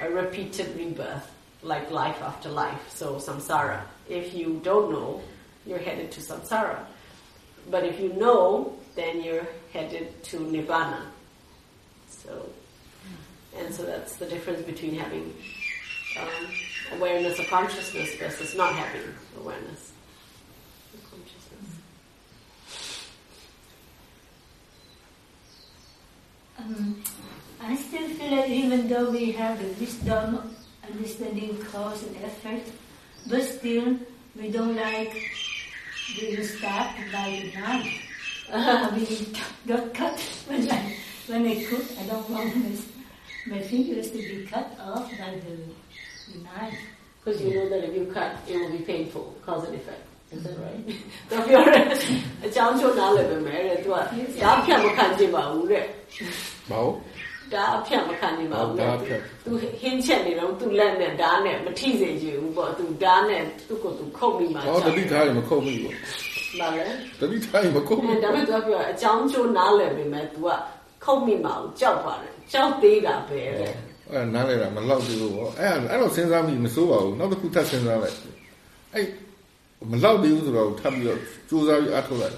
[0.00, 1.26] a repeated rebirth,
[1.62, 2.82] like life after life.
[2.94, 3.82] So samsara.
[4.08, 5.10] If you don't know,
[5.65, 6.79] you're headed to samsara.
[7.69, 11.11] But if you know, then you're headed to nirvana.
[12.09, 12.49] So,
[13.57, 15.33] and so that's the difference between having
[16.19, 19.91] um, awareness of consciousness versus not having awareness
[21.09, 21.81] consciousness.
[26.57, 27.03] Um,
[27.61, 30.55] I still feel that even though we have the wisdom,
[30.89, 32.69] understanding cause and effect,
[33.27, 33.97] but still
[34.35, 35.15] we don't like
[36.16, 37.92] being stabbed by the knife.
[38.94, 39.28] we
[39.66, 41.84] got cut when I when I cook.
[41.98, 45.54] I don't want my, my fingers to be cut off by the,
[46.32, 46.78] the knife.
[47.24, 50.04] Because you know that if you cut, it will be painful, cause and effect.
[50.36, 50.84] is that right
[51.30, 51.84] သူပြောတယ်
[52.44, 54.08] အကြောင်းချိုးနားလည်ပဲမယ်တဲ့သူကဒါအ
[54.64, 55.88] ဖြတ်မခံကြည့်ပါဘူးတဲ့ ဘာ
[56.70, 56.92] လို့
[57.53, 65.91] ဒါအဖြတ်မခံနိုင်ပါဘူးဒါတဲ့အဖြတ်သူဟင်းချက်နေတော့သူလက်နဲ့ဓာတ်နဲ့မထိစေချင်ဘူးပေါ့သူဓာတ်နဲ့သူ့ကိုသူခုတ်ပြီးမှဟောတတိထားရင်မခုတ်ဘူးပါ
[66.77, 66.85] လေ
[67.19, 70.49] တတိထားရင်မခုတ်အဲဘူးဒါပေမဲ့သူကပြောအကြောင်းချိုးနားလည်ပေမဲ့ तू က
[71.03, 73.73] ခုတ်မိမှအောင်ကြောက်ပါတယ်ကြောက်သေးတာပဲတဲ့
[74.11, 78.17] အဲ့နားလဲတာမလောက်သေးဘူးပေါ့အဲ့အဲ့တော့စဉ်းစားမိမစိုးပါဘူးနောက်တစ်ခုထပ်စဉ်းစားလိုက်
[78.93, 79.05] အဲ့
[79.91, 82.35] မလောက်သေးဘူးဆိုတော့ထပ်ပြီးတော့စူးစမ်းပြီးအထုတ်လိုက်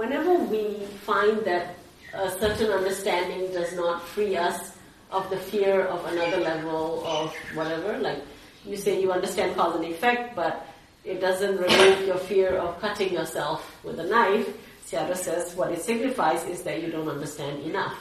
[0.00, 0.62] whenever we
[1.08, 1.64] find that
[2.14, 4.76] a certain understanding does not free us
[5.10, 7.98] of the fear of another level of whatever.
[7.98, 8.22] Like
[8.64, 10.66] you say you understand cause and effect but
[11.04, 14.48] it doesn't remove your fear of cutting yourself with a knife.
[14.86, 17.98] Sayadaw says what it signifies is that you don't understand enough.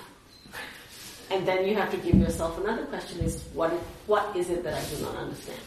[1.32, 3.72] And then you have to give yourself another question is what
[4.08, 5.62] what is it that I do not understand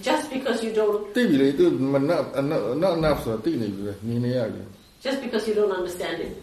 [0.00, 1.12] just because you don't.
[5.02, 6.42] Just because you don't understand it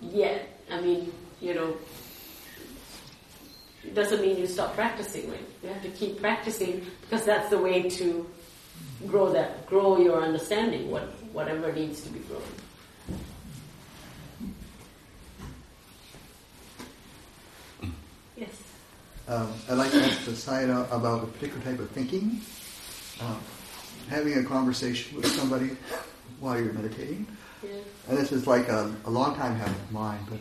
[0.00, 1.76] yet, I mean, you know,
[3.82, 5.48] it doesn't mean you stop practicing, right?
[5.62, 8.26] You have to keep practicing because that's the way to
[9.06, 12.42] grow that, grow your understanding, what, whatever needs to be grown.
[19.26, 22.40] Um, I'd like to ask the Sayadaw about a particular type of thinking.
[23.20, 23.40] Um,
[24.08, 25.70] having a conversation with somebody
[26.40, 27.26] while you're meditating.
[27.62, 27.70] yeah.
[28.08, 30.38] And this is like a, a long time habit of mine, but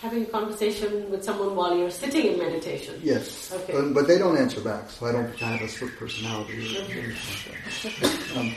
[0.00, 3.52] having a conversation with someone while you're sitting in meditation yes.
[3.52, 3.72] Okay.
[3.72, 7.10] But, but they don't answer back, so I don't have a split personality or anything
[7.10, 8.36] like that.
[8.36, 8.54] Um,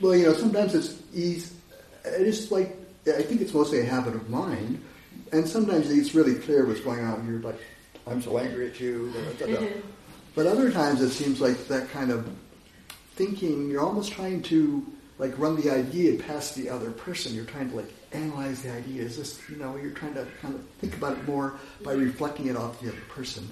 [0.00, 1.54] well, you know, sometimes it's easy.
[2.04, 4.82] It's like, I think it's mostly a habit of mine.
[5.32, 7.26] And sometimes it's really clear what's going on.
[7.28, 7.60] You're like,
[8.06, 9.12] I'm so angry at you.
[9.12, 9.68] da, da, da, da.
[10.34, 12.28] But other times it seems like that kind of
[13.14, 14.84] thinking, you're almost trying to
[15.18, 17.34] like run the idea past the other person.
[17.34, 19.02] You're trying to like analyze the idea.
[19.02, 22.46] Is this, you know, you're trying to kind of think about it more by reflecting
[22.46, 23.48] it off the other person.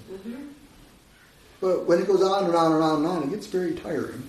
[1.61, 4.23] But when it goes on and on and on and on, it gets very tiring.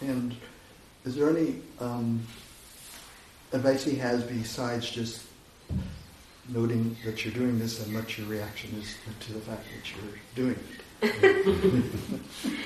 [0.00, 0.34] And
[1.04, 2.26] is there any um,
[3.52, 5.22] advice he has besides just
[6.57, 10.17] noting that you're doing this and what your reaction is to the fact that you're
[10.35, 10.79] doing it?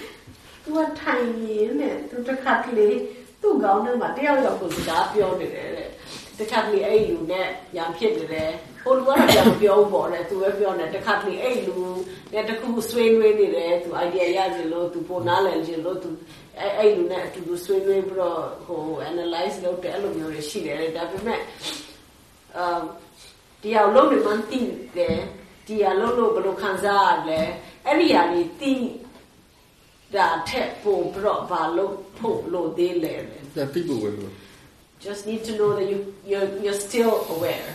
[0.63, 2.97] သူကထိုင်ရင်းနဲ့သူတစ်ခါကလေး
[3.41, 5.89] သူ့ကောင်းထဲမှာတယောက်ယောက်ကိုစကားပြောနေတယ်တဲ့
[6.38, 8.51] တစ်ခါကလေးအဲ့လူနဲ့ရံဖြစ်နေတယ်
[8.83, 11.77] ဟိုလူကတော့ပြန်မပြောဘူးပေါ့တဲ့သူပဲပြောနေတစ်ခါကလေးအဲ့လူ
[12.33, 16.09] နဲ့တစ်ခုဆွေးနွေးနေတယ်သူ idea ရချင်လို့သူပေါ်နားလည်ချင်လို့သူ
[16.59, 21.39] အဲ့အဲ့လူနဲ့အတူတူဆွေးနွေးပြီးတော့ဟို analyze လုပ်တယ်အဲ့လိုမျိုးတွေရှိတယ်တဲ့ဒါပေမဲ့
[22.62, 22.83] um
[23.63, 24.62] တရားလုံးတွေမှန်းသိ
[24.97, 25.17] တယ်
[25.67, 27.41] တရားလုံးလို့ဘယ်လိုခံစားရလဲ
[27.86, 28.73] အဲ့ဒီအရာတွေသိ
[30.15, 33.13] ဒါထက်ပိုပြီးတော့ဘာလို့ဖို့လို့သေးလဲ
[33.55, 34.31] ဒါတိဖို့ပဲလို့
[35.05, 35.99] just need to know that you
[36.31, 37.69] you're you're still aware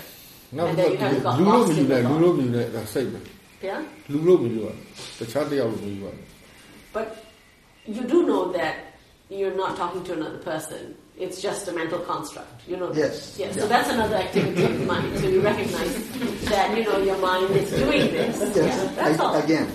[0.56, 2.22] နောက် And တော့ then you haven't got လူလို့ lost မ in ယူ the နဲ့လူ thought.
[2.22, 3.20] လို့မယူနဲ့ဒါစိတ်ပဲ
[3.68, 3.80] yeah
[4.12, 4.68] လူလို့မယူရ
[5.18, 6.06] တခြားတယောက်လို့မယူရ
[6.96, 7.06] but
[7.96, 8.74] you do know that
[9.38, 10.82] you're not talking to another person
[11.24, 12.98] it's just a mental construct you know that.
[13.02, 13.14] Yes.
[13.40, 13.66] yeah so Yeah.
[13.72, 15.94] that's another activity of the mind so you recognize
[16.52, 19.66] that you know your mind is doing this Yes, yeah that's I- all again,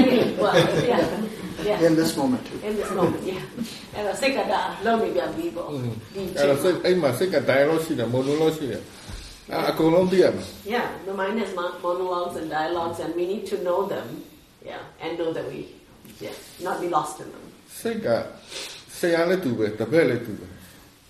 [0.00, 0.54] again well
[0.92, 1.04] yeah
[1.68, 2.58] yeah in this moment too.
[2.68, 3.42] in this moment yeah
[3.94, 8.82] အဲ့တော့စိတ်ကဒါလုံးနေပြန်ပြီပေါ့ဒီ အဲ့တော့စိတ်အဲ့မှာစိတ်က dialogue ရှိတယ် monologue ရှိတယ်
[9.50, 14.06] အဲ့အကုန်လုံးသိရမယ် Yeah, the mind has mon- monologues and dialogues, and we need to know them.
[14.70, 15.58] Yeah, and know that we,
[16.24, 16.36] yeah,
[16.66, 17.44] not be lost in them.
[17.80, 18.08] စိတ်က
[18.98, 20.46] ဆရာလည်းတူပဲတပည့်လည်းတူပဲ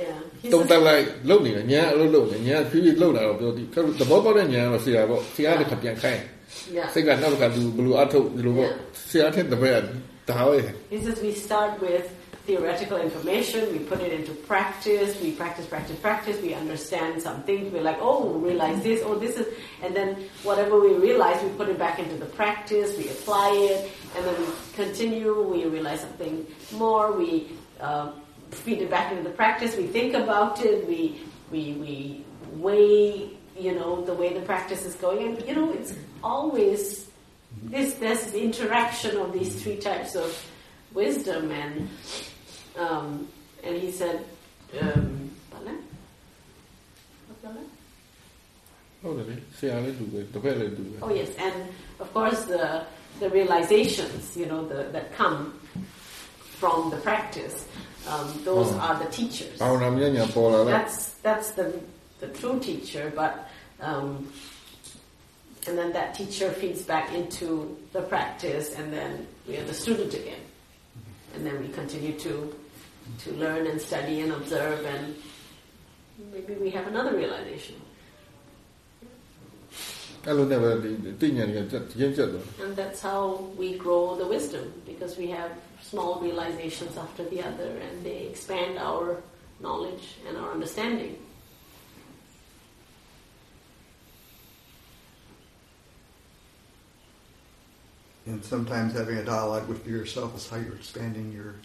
[0.00, 0.04] Yeah.
[0.42, 3.62] He တုံ says- တက်လိုက်လုံနေတယ်ဉာဏ်အလုပ်လုပ်နေဉာဏ်ဖြည်းဖြည်းလှုပ်လာတော့ပြောဒီ
[4.00, 6.22] သဘောပေါက်တဲ့ဉာဏ်ကတော့ဆရာပေါ့ဆရာတစ်ခါပြန်ခိုင်း
[6.76, 6.88] Yeah.
[6.94, 8.70] စိတ်ကနောက်တစ်ခါသူဘယ်လိုအထုတ်ဒီလိုပေါ့
[9.10, 9.80] ဆရာထက်တပည့်
[10.28, 10.58] ကဒါပဲ
[10.94, 12.06] He says we start with
[12.48, 17.86] theoretical information, we put it into practice, we practice, practice, practice, we understand something, we're
[17.90, 19.46] like, oh, we realize this, oh, this is,
[19.84, 20.08] and then
[20.48, 23.78] whatever we realize, we put it back into the practice, we apply it,
[24.14, 24.46] and then we
[24.82, 26.34] continue, we realize something
[26.84, 27.30] more, we
[27.86, 28.06] uh,
[28.53, 29.75] feed it back into the practice.
[29.75, 30.87] We think about it.
[30.87, 35.71] We we we weigh you know the way the practice is going, and you know
[35.73, 35.93] it's
[36.23, 37.09] always
[37.63, 40.29] this this interaction of these three types of
[40.93, 41.89] wisdom and
[42.77, 43.27] um,
[43.63, 44.25] and he said.
[44.81, 45.23] Um,
[51.01, 51.53] Oh yes, and
[51.99, 52.85] of course the
[53.19, 55.59] the realizations you know the, that come
[56.59, 57.67] from the practice.
[58.07, 58.79] Um, those oh.
[58.79, 59.61] are the teachers.
[60.65, 61.79] That's that's the
[62.19, 63.49] the true teacher, but
[63.79, 64.31] um,
[65.67, 70.13] and then that teacher feeds back into the practice, and then we are the student
[70.13, 70.41] again,
[71.35, 72.53] and then we continue to
[73.19, 75.15] to learn and study and observe, and
[76.31, 77.75] maybe we have another realization.
[82.61, 85.51] And that's how we grow the wisdom because we have
[85.83, 89.21] small realizations after the other and they expand our
[89.59, 91.17] knowledge and our understanding.
[98.25, 101.55] And sometimes having a dialogue with yourself is how you're expanding your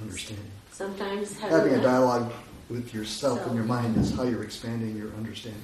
[0.00, 0.50] understanding.
[0.72, 2.32] Sometimes having, Having a dialogue
[2.70, 5.60] with yourself in your mind is how you're expanding your understanding.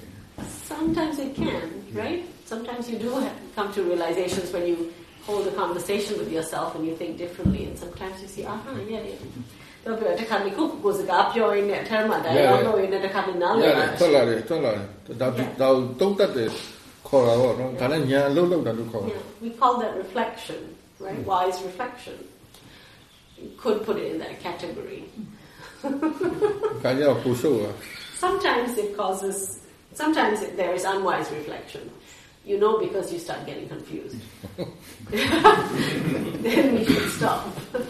[0.46, 2.24] sometimes it can, right?
[2.44, 4.92] Sometimes you do have, come to realizations when you
[5.27, 9.03] hold a conversation with yourself and you think differently, and sometimes you see, aha, yeah,
[9.09, 9.19] yeah.
[9.87, 14.83] တော့ပြောတဲ့ခါမျိုးကိုကိုယ်စကားပြောရင်းနဲ့အထက်မှာ dialogue လုပ်ရင်းနဲ့တစ်ခါမျိုးနားလ ရ ည် တ လာ ယ်ထွက်လာတယ်ထွက်လာတယ်
[15.21, 15.27] ဒါ
[15.61, 15.69] ဒါ
[16.01, 16.49] တုံးတက်တယ်
[17.07, 20.59] ခေါ်တာပေါ့နော်ဒါနဲ့ညာအလုံးလုံးတာလို့ခေါ်တယ် Yeah, we call that reflection,
[21.05, 21.19] right?
[21.31, 22.15] Wise reflection.
[23.41, 25.01] You could put it in that category.
[26.83, 27.71] ခါကျတော့ကိုရှုပ်တာ
[28.25, 29.37] Sometimes it causes,
[30.01, 31.83] sometimes it, there is unwise reflection.
[32.49, 34.15] You know because you start getting confused.
[36.45, 37.41] then we should stop.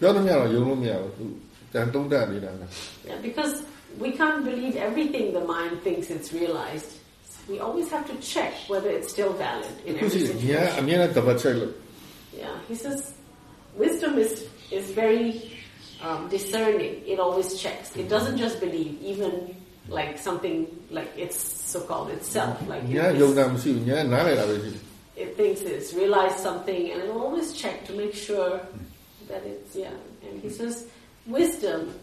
[0.00, 1.26] ပြောလို့မရတော့ယုံလို့မရဘူးသူ
[1.72, 2.66] တန်တုံးတက်နေတာပဲ
[3.08, 3.54] Yeah, because
[4.02, 6.90] we can't believe everything the mind thinks it's realized.
[7.52, 10.78] We always have to check whether it's still valid in ခုစီ every ညာ situation.
[10.80, 11.72] အမြဲတမ်းတပတ်ချက်လို့
[12.42, 12.98] Yeah, he says
[13.84, 14.32] wisdom is
[14.78, 15.26] is very
[16.06, 16.94] um, discerning.
[17.12, 17.88] It always checks.
[18.02, 19.32] It doesn't just believe, even
[19.89, 22.61] like something like it's so-called itself.
[22.67, 23.85] Like yeah, it yoga machine.
[23.85, 24.37] Yeah, nare
[25.15, 28.61] It thinks it's realized something, and it always check to make sure
[29.27, 29.91] that it's yeah.
[30.23, 30.87] And he says,
[31.25, 31.93] wisdom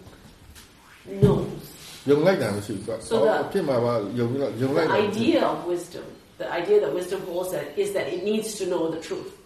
[1.06, 1.72] knows.
[2.06, 2.84] Yung like that machine.
[3.00, 6.04] So the, the idea of wisdom,
[6.38, 9.36] the idea that wisdom holds that is that it needs to know the truth.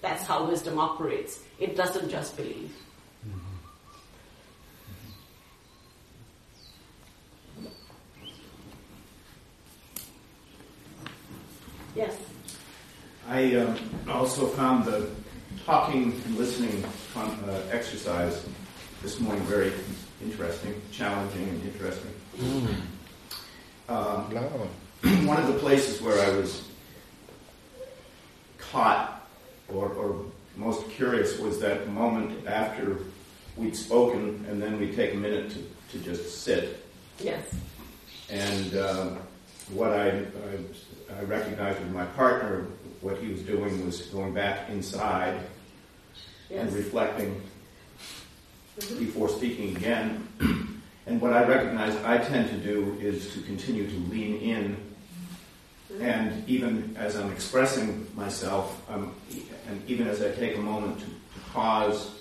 [0.00, 1.38] That's how wisdom operates.
[1.60, 2.74] It doesn't just believe.
[11.94, 12.16] Yes.
[13.28, 13.78] I um,
[14.08, 15.10] also found the
[15.64, 16.84] talking and listening
[17.14, 18.44] con- uh, exercise
[19.02, 19.72] this morning very
[20.22, 22.12] interesting, challenging, and interesting.
[23.88, 26.50] Um, လား one of the places where I was
[28.58, 29.02] caught
[29.68, 30.08] or, or
[30.56, 32.84] most curious was that moment after
[33.56, 36.64] we'd spoken, and then we'd take a minute to, to just sit.
[37.18, 37.44] Yes.
[38.30, 39.18] And um,
[39.78, 40.08] what I,
[40.48, 40.52] I,
[41.18, 42.66] I recognized with my partner,
[43.00, 45.34] what he was doing was going back inside
[46.50, 46.72] and Yes.
[46.72, 47.40] reflecting
[48.98, 50.28] before speaking again.
[51.04, 54.76] And what I recognize I tend to do is to continue to lean in,
[56.00, 59.12] and even as I'm expressing myself, um,
[59.68, 62.12] and even as I take a moment to, to pause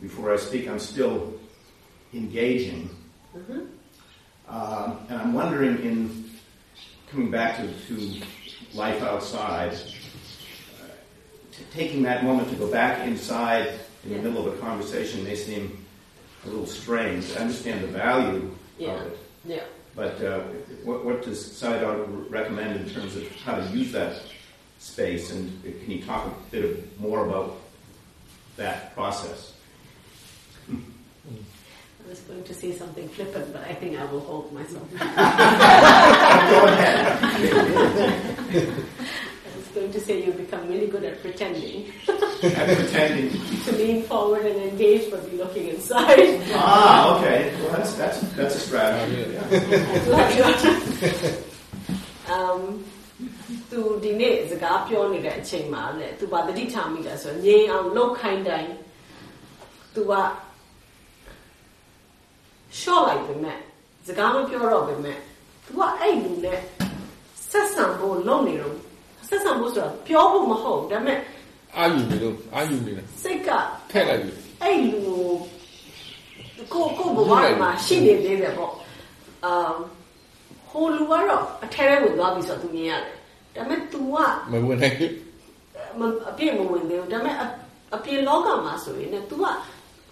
[0.00, 1.32] before I speak, I'm still
[2.14, 2.88] engaging.
[3.36, 3.66] Mhm.
[4.48, 6.30] Um, and I'm wondering, in
[7.12, 8.20] coming back to, to
[8.72, 10.86] life outside, uh,
[11.52, 13.66] t- taking that moment to go back inside
[14.04, 14.16] in Yeah.
[14.16, 15.84] the middle of a conversation may seem
[16.44, 17.30] a little strange.
[17.36, 18.92] I understand the value Yeah.
[18.94, 19.64] of it, Yeah.
[19.94, 20.40] but uh,
[20.84, 24.22] what, what does Sayadaw recommend in terms of how to use that
[24.78, 25.30] space?
[25.30, 27.60] And can you talk a bit more about
[28.56, 29.52] that process?
[32.05, 34.89] I was going to say something flippant, but I think I will hold myself.
[34.91, 34.97] Go
[36.71, 36.95] ahead.
[39.45, 41.91] I was going to say you become really good at pretending
[42.43, 43.31] I'm pretending.
[43.65, 46.39] to lean forward and engage, but be looking inside.
[46.53, 47.53] Ah, okay.
[47.61, 49.33] Well, that's that's that's a strategy.
[49.33, 49.45] Yeah.
[52.33, 52.83] um
[53.71, 58.71] သူဒီနေ့စကားပြောနေတဲ့အချိန်မှာလေသူဘာတတိထားမိလဲဆိုတော့ငြိမ်အောင်လှုပ်ခိုင်းတိုင်း
[59.95, 60.13] သူက
[62.80, 63.56] ရှော့လိုက်ပေမဲ့
[64.06, 65.16] စကားမပြောတော့ပေမဲ့
[65.64, 66.58] သူကအဲ့လူနဲ့
[67.50, 68.76] ဆက်ဆံဖို့လုပ်နေတော့
[69.28, 71.18] ဆက်ဆံဖို့ဆိုတာပြောဖို့မဟုတ်ဒါပေမဲ့
[71.76, 73.48] အာယူနေလို့အာယူနေတယ်စိတ်က
[73.90, 75.00] ထည့်လိုက်ပြီအဲ့လူ
[76.72, 78.72] ကိုကိုကိုဘဝမှာရှိနေသေးတယ်ပေါ့
[79.44, 79.72] အာ
[80.70, 83.02] ဟိုလူကတော့အထဲထဲဝင်သွားပြီဆိုတော့သူမြင်ရတယ်
[83.54, 84.16] ဒါပေမဲ့ तू က
[84.52, 85.12] မဝင်နိုင်ဘူး
[85.98, 87.46] မမအပြည့်မဝင်သေးဘူးဒါပေမဲ့အ
[87.94, 89.44] အပြင်လောကမှာဆိုရင်လည်း तू က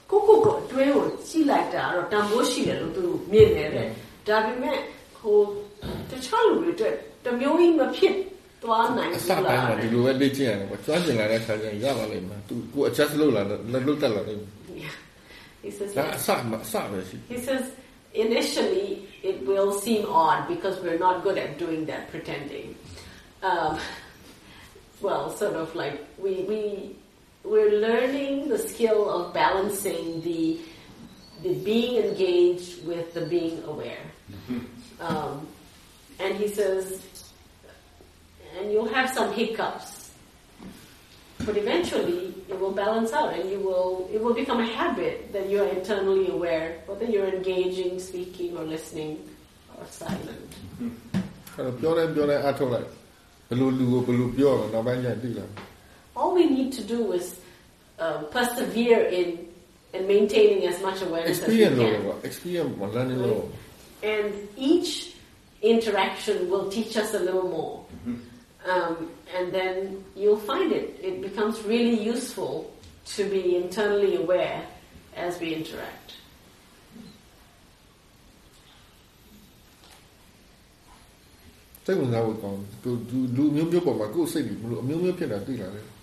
[0.09, 3.87] ကိုကိုကိုအတွင်းကိုကြည့်လိုက်တာတော့တန်ဖိုးရှိတယ်လို့ तू မြင်တယ်တဲ့
[4.27, 4.77] ဒါပေမဲ့
[5.19, 5.37] ဟို
[6.09, 6.93] တခြားလူတွေအတွက်
[7.25, 8.15] တစ်မျိုးကြီးမဖြစ်
[8.63, 14.37] သွားနိုင် အစ ဘူး ပိုင်း လား မှာဒီလိုပဲလေ့ကျင့်ရတယ်ပေါ့ကျွမ်းကျင်လာတဲ့ခါကျရင်ရပါလိမ့်မယ်သူကို adjust လုပ်လာတယ်လုပ်တက်လာတယ်
[14.83, 14.95] Yeah.
[15.63, 16.13] He says ဒါ yes.
[16.17, 17.63] အစမှာအစပဲရှိ He says
[18.25, 18.87] initially
[19.29, 22.67] it will seem odd because we're not good at doing that pretending.
[23.49, 23.71] Um,
[25.05, 26.61] well, sort of like we we
[27.44, 30.60] we're learning the skill of balancing the
[31.42, 34.04] the being engaged with the being aware.
[35.00, 35.46] Um,
[36.18, 37.00] and he says,
[38.58, 40.10] and you'll have some hiccups.
[41.46, 45.48] But eventually it will balance out and you will it will become a habit that
[45.48, 49.26] you are internally aware, whether you're engaging, speaking or listening
[49.78, 50.48] or silent.
[55.56, 55.69] အဲ့
[56.20, 57.40] all we need to do is
[57.98, 59.48] uh, persevere in
[59.92, 61.72] and maintaining as much awareness as we can.
[61.72, 62.22] Experience, right?
[64.02, 65.16] And each
[65.62, 67.84] interaction will teach us a little more.
[68.06, 68.70] Mm-hmm.
[68.70, 71.00] Um, and then you'll find it.
[71.02, 72.72] It becomes really useful
[73.16, 74.62] to be internally aware
[75.16, 76.14] as we interact.
[76.96, 77.08] Mm-hmm.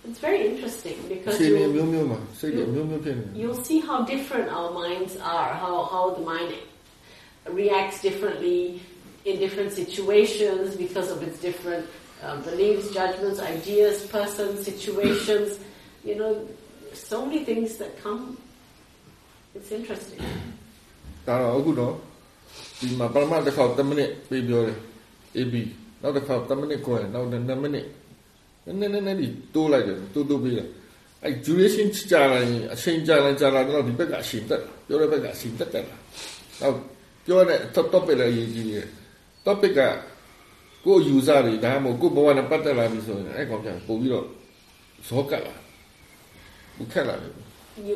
[0.06, 5.12] တ်ဝင်စားဖို့ကောင်းတယ်သူလူမျိုးမျိုးပေါ်မှာကိုယ်စိတ်တွေဘယ်လိုအမျိုးမျိုးဖြစ်တာသိလာတယ် It's very interesting အ because ချိန် you'll, မျိုးမျိုးမှာစိတ်တွေအမျိုးမျိုးဖြစ်နေတယ် you'll see how different our minds
[5.36, 6.50] are, how, how the mind
[7.60, 8.60] reacts differently
[9.24, 11.86] in different situations because of its different
[12.22, 15.58] uh, beliefs, judgments, ideas, persons, situations.
[16.04, 16.48] You know,
[16.94, 18.36] so many things that come.
[19.54, 20.20] It's interesting.
[21.26, 21.94] ဒါတော့အခုတော့
[22.78, 24.78] ဒီမှာပရမတ်တစ်ခေါက်10မိနစ်ပြေးပြောတယ်
[25.36, 25.54] AB
[26.02, 27.86] နောက်တစ်ခေါက်10မိနစ်ကိုယ်နောက်2မိနစ်
[28.79, 30.67] 那那那里多来着，多多ပေးတယ်။
[31.23, 35.97] အဲဂျူရီရှင်းကြာလာရင်အချိန်ကြာလာကြာလာတော့ဒီဘက်ကအရှင်တက်လာပြောတဲ့ဘက်ကအရှင်တက်တက်လာ။
[36.61, 36.75] နောက်
[37.25, 37.59] ပြောတဲ့
[39.49, 39.55] You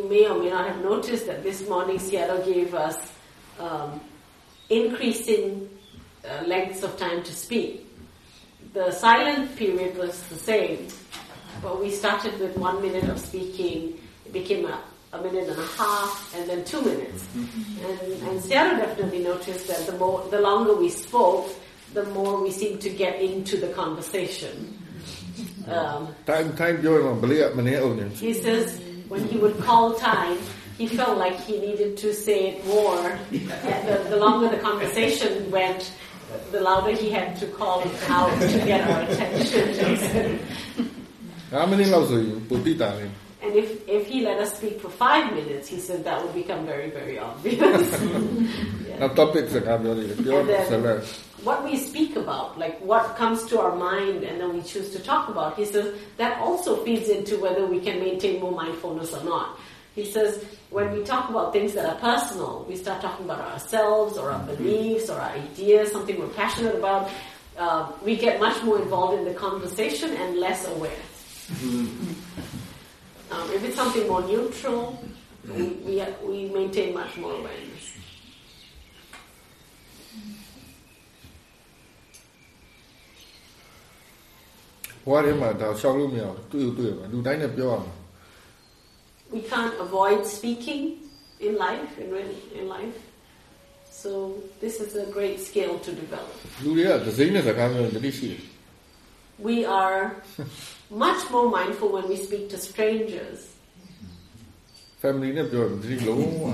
[0.09, 2.97] may or may not have noticed that this morning Sayadaw gave us
[3.59, 3.99] um,
[4.69, 5.69] increasing
[6.25, 7.85] uh, lengths of time to speak
[8.73, 10.87] the silent period was the same,
[11.61, 13.99] but we started with one minute of speaking.
[14.25, 14.79] It became a,
[15.13, 17.23] a minute and a half, and then two minutes.
[17.35, 17.85] Mm-hmm.
[17.85, 21.49] And, and Sayadaw definitely noticed that the more, the longer we spoke,
[21.93, 24.77] the more we seemed to get into the conversation.
[25.35, 25.71] Mm-hmm.
[25.71, 26.81] Um, time, time, time,
[28.11, 30.37] He says when he would call time,
[30.77, 33.19] he felt like he needed to say it more.
[33.31, 35.91] The, the longer the conversation went,
[36.51, 40.39] the louder he had to call out to get our attention,
[41.51, 42.39] How many louds are you?
[43.41, 46.65] and if, if he let us speak for five minutes, he said that would become
[46.65, 47.59] very, very obvious.
[50.83, 51.01] then,
[51.43, 54.99] what we speak about, like what comes to our mind and then we choose to
[54.99, 59.23] talk about, he says that also feeds into whether we can maintain more mindfulness or
[59.23, 59.57] not.
[59.95, 64.16] He says, when we talk about things that are personal, we start talking about ourselves
[64.18, 67.10] or our beliefs or our ideas, something we're passionate about,
[67.58, 71.02] uh, we get much more involved in the conversation and less aware.
[73.30, 75.02] Um, if it's something more neutral,
[75.54, 77.84] we, we, we maintain much more awareness.
[85.06, 87.92] ဘဝထဲမှာဒါရှောက်လို့မရဘူးတွေ့တွေ့ပါလူတိုင်းနဲ့ပြောရမှာ
[89.34, 90.82] we can't avoid speaking
[91.46, 92.96] in life, in, really, in life.
[94.02, 94.10] So
[94.60, 96.32] this is a great skill to develop.
[96.64, 98.42] လူတွေကသစိမ့်နဲ့စကားပြောရင်တတိရှိတယ်
[99.48, 100.00] We are
[101.06, 103.38] much more mindful when we speak to strangers,
[105.04, 106.44] family နဲ့ပြောရင်တတိလုံးဝ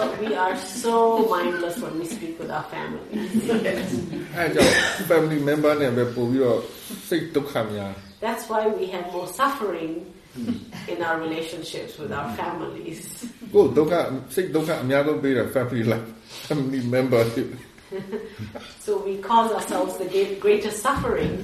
[0.00, 0.54] but we are
[0.84, 0.96] so
[1.36, 3.18] mindless when we speak with our families.
[4.36, 4.74] အဲကြောင့်
[5.10, 6.60] family member နဲ့ပဲပို့ပြီးတော့
[7.08, 7.92] စိတ်ဒုက္ခများ
[8.26, 9.92] That's why we have more suffering
[10.92, 13.00] in our relationships with our families.
[13.54, 13.94] ကိုယ်ဒုက္ခ
[14.34, 16.08] စိတ်ဒုက္ခအများဆုံးပေးတာ family life
[16.48, 17.44] family member တွေ
[18.86, 21.34] So we cause ourselves the great- greatest suffering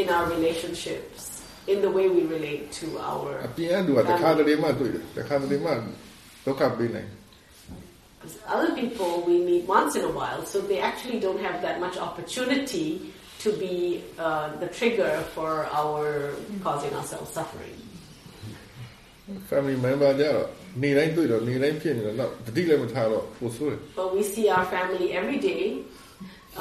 [0.00, 1.20] in our relationships,
[1.72, 5.70] in the way we relate to our အပြင်ကလူကတခါတလေမှတွေ့တယ်တခါတလေမှ
[6.46, 7.08] ဒုက္ခပေးနိုင်
[8.20, 11.76] Because other people we meet once in a while, so they actually don't have that
[11.84, 12.86] much opportunity
[13.44, 13.74] to be
[14.18, 16.34] uh, the trigger for our
[16.64, 17.76] causing ourselves suffering.
[19.50, 20.46] family member ကြတော့
[20.82, 25.64] နေတိုင်းတွေ့တော့နေတိုင်းဖြစ်နေတော့တော့တတိလည်းမထားတော့ပိုဆိုးတယ် But we see our family every day,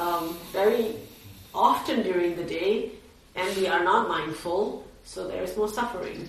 [0.03, 0.23] um,
[0.59, 0.83] very
[1.69, 2.71] often during the day,
[3.39, 4.61] and we are not mindful,
[5.11, 6.19] so there is more suffering.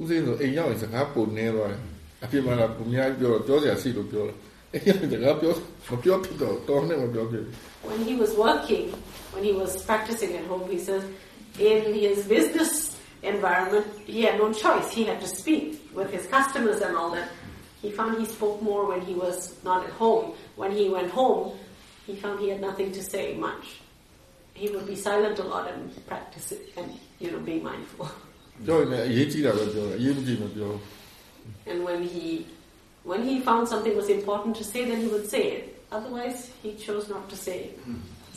[0.00, 1.80] ဦးစင်းဆိုအိမ်ရောက်ရင်စကားပုံနေသွားတယ်
[2.24, 4.36] အပြစ်မှာကပုံများပြောတော့ပြောစရာရှိလို့ပြောတယ်
[4.74, 5.52] အိမ်ရောက်ရင်စကားပြော
[5.90, 8.91] မပြောဖြစ်တော့တော်နဲ့မပြောဖြစ်ဘူး when he was working,
[9.31, 11.03] when he was practicing at home, he says,
[11.59, 14.91] in his business environment, he had no choice.
[14.91, 17.29] He had to speak with his customers and all that.
[17.81, 20.33] He found he spoke more when he was not at home.
[20.55, 21.57] When he went home,
[22.07, 23.81] he found he had nothing to say much.
[24.53, 28.09] He would be silent a lot and practice it and, you know, be mindful.
[31.65, 32.45] and when he,
[33.03, 35.72] when he found something was important to say, then he would say it.
[35.96, 37.74] Otherwise, he chose not to say it.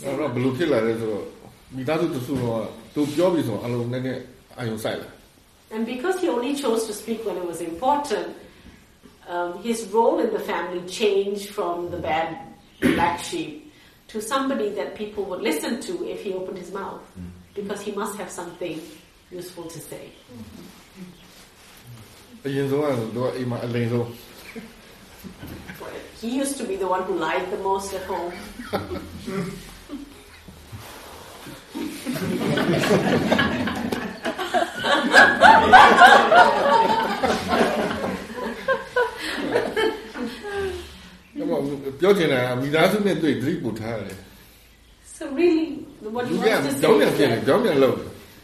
[0.03, 1.26] အဲ့တော့ဘယ်လိုဖြစ်လာလဲဆိုတော့
[1.76, 4.17] မိသားစုတစ်စုလုံးကသူပြောပြီဆိုတော့အလုံးနဲ့နဲ့
[4.59, 5.09] အာယုံဆိုင်လာ
[5.76, 8.28] And because he only chose to speak when it was important,
[9.34, 12.28] um, his role in the family changed from the bad
[12.82, 13.51] black sheep
[14.11, 17.01] to somebody that people would listen to if he opened his mouth,
[17.55, 18.76] because he must have something
[19.39, 20.05] useful to say.
[22.45, 24.07] အရင်ဆုံးကတော့သူကအိမ်မှာအလိန်ဆုံး
[26.20, 28.32] He used to be the one who lied the most at home.
[45.04, 46.86] so really, what he wants to say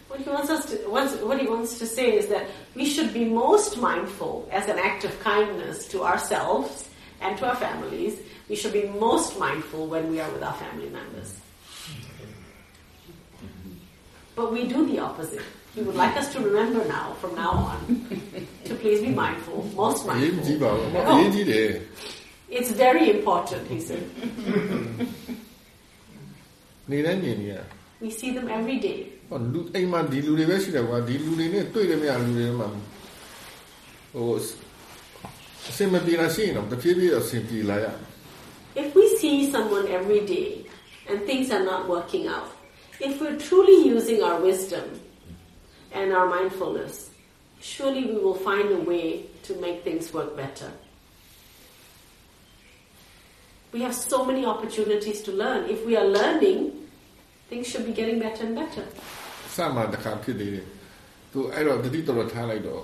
[0.08, 0.76] what he wants us to
[1.26, 5.04] what he wants to say is that we should be most mindful as an act
[5.04, 6.88] of kindness to ourselves
[7.21, 8.13] and to our families.
[8.49, 11.29] We should be most mindful when we are with our family members.
[14.35, 15.41] But we do the opposite.
[15.75, 17.79] He would like us to remember now, from now on,
[18.65, 20.63] to please be mindful, most အရေးမကြီး mindful.
[20.63, 21.69] ပါဘူးအရေးကြီးတယ်
[22.57, 24.03] It's very important, he said.
[26.91, 27.55] နေတိုင်းမြင်နေရ
[28.03, 28.99] We see them every day.
[29.29, 32.67] ဟောလူအိမ်မှာဒီလူတွေပဲရှိတယ်ကွာဒီလူတွေနဲ့တွေ့တယ်မရလူတွေမှာ
[34.13, 34.29] ဟို
[38.75, 40.65] If we see someone every day
[41.09, 42.49] and things are not working out,
[42.99, 44.99] if we're truly using our wisdom
[45.91, 47.09] and our mindfulness,
[47.61, 50.71] surely we will find a way to make things work better.
[53.73, 55.69] We have so many opportunities to learn.
[55.69, 56.87] If we are learning,
[57.49, 58.85] things should be getting better and better.
[59.55, 60.65] စမှတစ်ခါဖြစ်သေးတယ်
[61.31, 62.83] သူအဲ့တော့တတိတော်တော်ထားလိုက်တော့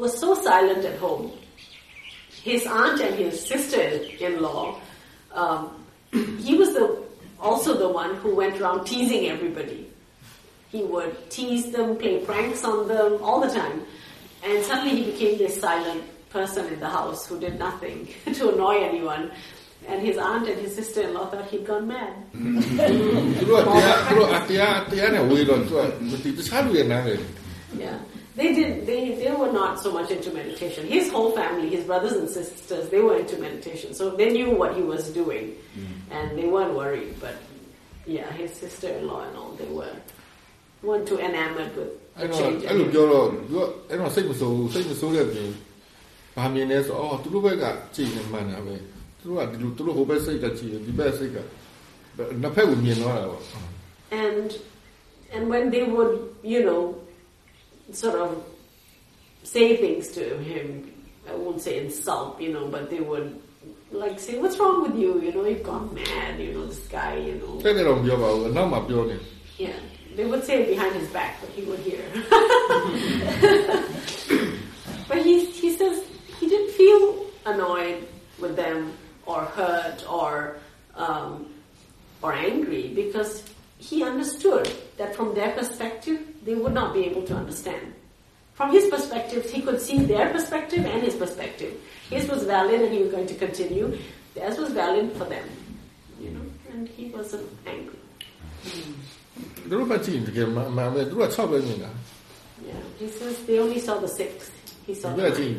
[0.00, 1.30] was so silent at home.
[2.42, 4.80] His aunt and his sister-in-law,
[5.34, 7.02] um, he was the,
[7.38, 9.88] also the one who went around teasing everybody.
[10.72, 13.82] He would tease them, play pranks on them all the time.
[14.42, 18.82] And suddenly he became this silent person in the house who did nothing to annoy
[18.82, 19.30] anyone.
[19.86, 22.14] And his aunt and his sister-in-law thought he'd gone mad.
[27.76, 27.98] yeah
[28.35, 30.81] They did they, they were not so much into meditation.
[30.87, 33.93] His whole family, his brothers and sisters, they were into meditation.
[33.93, 35.45] So they knew what he was doing.
[36.11, 37.11] And they weren't worried.
[37.19, 37.35] But
[38.05, 39.95] yeah, his sister-in-law and all, they were
[40.83, 42.61] weren't too enamored with the အဲ့တော့ change.
[42.69, 45.49] အဲ့လိုပြောတော့သူကအဲ့တော့စိတ်မဆိုးဘူးစိတ်မဆိုးတဲ့ပြင်
[46.35, 47.65] ဘာမြင်လဲဆိုအော်သူတို့ဘက်က
[47.95, 48.75] ကြည်နေမှန်တာပဲ
[49.19, 51.37] သူတို့ကဒီလိုသူတို့ဟိုဘက်စိတ်ကကြည်ဒီဘက်စိတ်က
[52.41, 53.41] နှစ်ဖက်ကိုမြင်သွားတာပေါ့
[54.25, 54.47] and
[55.35, 56.13] and when they would
[56.53, 56.81] you know
[57.92, 58.44] sort of
[59.42, 60.92] say things to him.
[61.28, 63.40] I won't say insult, you know, but they would
[63.92, 65.20] like say, "What's wrong with you?
[65.20, 66.40] You know, you've gone mad.
[66.40, 67.16] You know, this guy.
[67.16, 68.50] You know." They don't give out.
[68.52, 69.20] No.
[69.58, 69.72] Yeah,
[70.16, 72.02] they would say it behind his back, but he would hear.
[75.08, 76.04] but he he says
[76.38, 78.06] he didn't feel annoyed
[78.38, 78.92] with them
[79.26, 80.56] or hurt or
[80.96, 81.52] um,
[82.22, 83.42] or angry because
[83.80, 87.94] he understood that from their perspective, they would not be able to understand.
[88.54, 91.72] From his perspective, he could see their perspective and his perspective.
[92.10, 93.96] His was valid and he was going to continue.
[94.34, 95.48] Theirs was valid for them.
[96.20, 97.96] You know, and he wasn't angry.
[102.66, 104.50] Yeah, he says they only saw the six.
[104.86, 105.56] He saw the nine.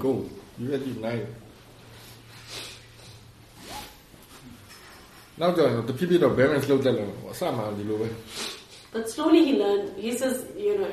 [5.41, 8.09] ရင်ကိုဒီဘက်ကြည့်နိုင်နောက်တော့တဖြည်းဖြည်းတော့ balance လုပ်တတ်လို့အစမှဒီလိုပဲ
[8.95, 10.37] But slowly he learned, he says,
[10.67, 10.89] you know,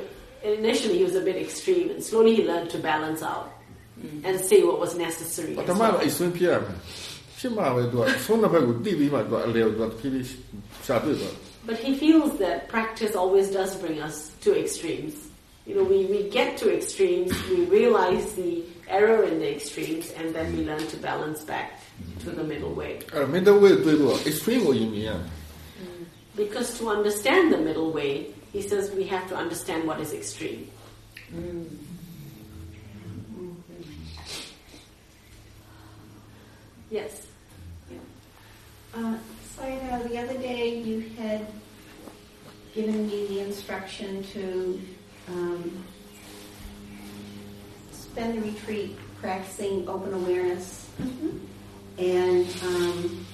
[0.58, 3.46] initially he was a bit extreme, and slowly he learned to balance out
[4.26, 5.52] and say what was necessary.
[5.58, 5.92] ပ as ထမ well.
[5.92, 6.78] တော့အိတ်ဆွင်းပြရမယ်
[7.38, 10.28] ဖြစ်မှာပဲသူကအဆုံးတစ်ဖက်ကိုတိပြီးမှသူကအလေကိုသူကဖြည်းဖြည်း
[10.86, 11.34] ရှာတွေ့သွား
[11.68, 15.14] But he feels that practice always does bring us to extremes.
[15.68, 18.52] You know, we, we get to extremes, we realize the
[18.98, 21.68] error in the extremes, and then we learn to balance back
[22.23, 22.99] to the middle way.
[23.13, 25.19] Uh, middle way 对不？Extreme 我有名啊。
[26.35, 26.79] Because mm.
[26.79, 30.67] to understand the middle way, he says we have to understand what is extreme.
[31.33, 31.65] Mm.
[36.89, 37.27] Yes.
[37.91, 37.99] Yeah.
[38.95, 39.17] Uh,
[40.07, 41.45] the other day you had
[42.73, 44.81] given me the instruction to
[45.27, 45.83] um,
[47.91, 50.89] spend the retreat practicing open awareness.
[50.99, 51.37] Mm-hmm.
[51.99, 53.25] And um,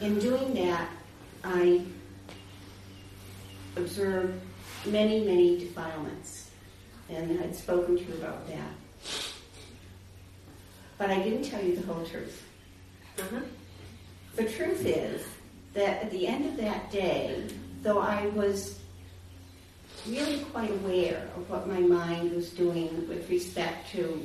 [0.00, 0.88] in doing that,
[1.44, 1.84] I
[3.76, 4.40] observed
[4.86, 6.50] many, many defilements.
[7.10, 8.70] And I'd spoken to you about that.
[10.96, 12.42] But I didn't tell you the whole truth.
[13.18, 13.40] Uh-huh.
[14.36, 15.22] The truth is
[15.74, 17.48] that at the end of that day,
[17.82, 18.78] though I was
[20.08, 24.24] really quite aware of what my mind was doing with respect to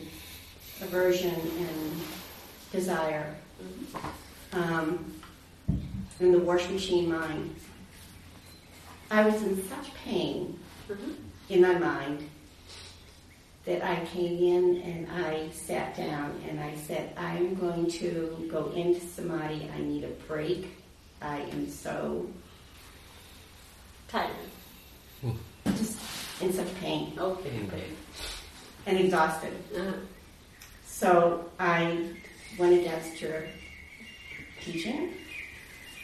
[0.81, 2.01] aversion and
[2.73, 3.33] desire,
[4.51, 5.13] um,
[6.19, 7.55] and the wash machine mind,
[9.11, 10.59] I was in such pain
[11.49, 12.27] in my mind
[13.65, 18.71] that I came in and I sat down and I said, I'm going to go
[18.75, 19.69] into samadhi.
[19.73, 20.67] I need a break.
[21.21, 22.27] I am so
[24.09, 24.29] Tired.
[25.65, 25.97] just
[26.41, 27.85] in such pain Okay, okay.
[28.85, 29.53] and exhausted.
[29.75, 29.93] Uh-huh.
[30.85, 32.09] So I
[32.57, 33.45] went against your
[34.61, 35.13] teaching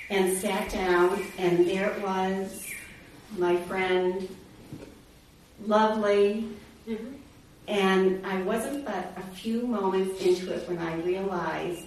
[0.10, 2.66] and sat down, and there it was,
[3.38, 4.28] my friend,
[5.66, 6.50] lovely,
[6.88, 7.14] Mhm.
[7.68, 11.86] and I wasn't but a few moments into it when I realized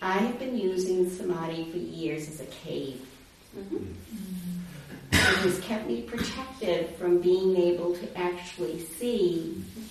[0.00, 3.04] I have been using samadhi for years as a cave.
[3.56, 3.84] Mm-hmm.
[5.12, 9.82] It has kept me protected from being able to actually see mm-hmm.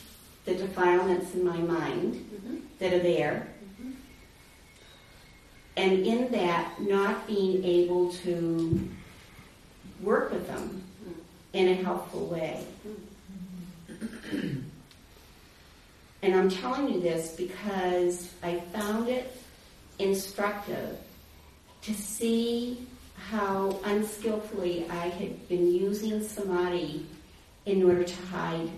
[0.45, 2.55] the defilements in my mind mm-hmm.
[2.79, 3.47] that are there.
[5.79, 8.89] And in that, not being able to
[10.01, 10.83] work with them
[11.53, 12.65] in a helpful way.
[16.21, 19.33] And I'm telling you this because I found it
[19.99, 20.97] instructive
[21.83, 27.05] to see how unskillfully I had been using samadhi
[27.65, 28.69] in order to hide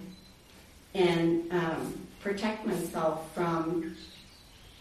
[0.93, 3.95] and um, protect myself from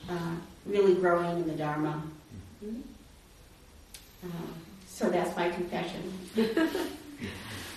[0.06, 0.34] uh,
[0.69, 2.01] really growing in the Dharma.
[4.23, 4.27] Uh,
[4.87, 6.03] so that's my confession.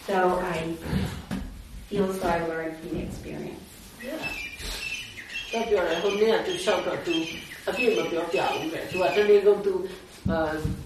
[0.06, 0.74] so I
[1.88, 3.64] feel as though I learned from the experience.
[5.52, 7.14] တော့ပြောတယ်ဟိုနေ့ကသူလျှောက်တော့သူ
[7.68, 9.72] အပြည့်မပြောပြဘူးပဲသူကတနေ့ကုန်သူ
[10.30, 10.38] အဲ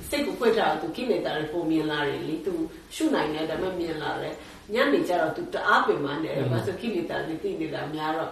[0.08, 2.54] စိတ်ကိုဖွင့်ထားသူကိလေသာတွေပုံမြင်လာတယ်လေသူ
[2.94, 4.34] ရှုနိုင်တယ်ဒါပေမဲ့မြင်လာတယ်
[4.74, 8.30] ညနေကျတော့သူတအားပင်ပန်းတယ်ဘာလို့ကိလေသာတွေသိနေတာများတော့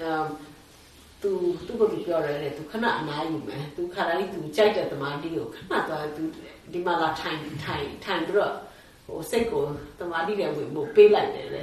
[0.00, 0.26] အမ်
[1.23, 1.31] သူ
[1.67, 6.23] သူကသူပြောတယ်လေသူခဏအနားယူမယ်သူခါတိုင်းသူကြိုက်တဲ့သမားတီးကိုခဏသွားသူ
[6.73, 8.53] ဒီမှာလာထိုင်ထိုင်ထိုင်ပြီးတော့
[9.05, 9.63] ဟိုစိတ်ကို
[9.99, 11.61] သမားတီးတဲ့ဝင်ဖို့ပေးလိုက်တယ်လေ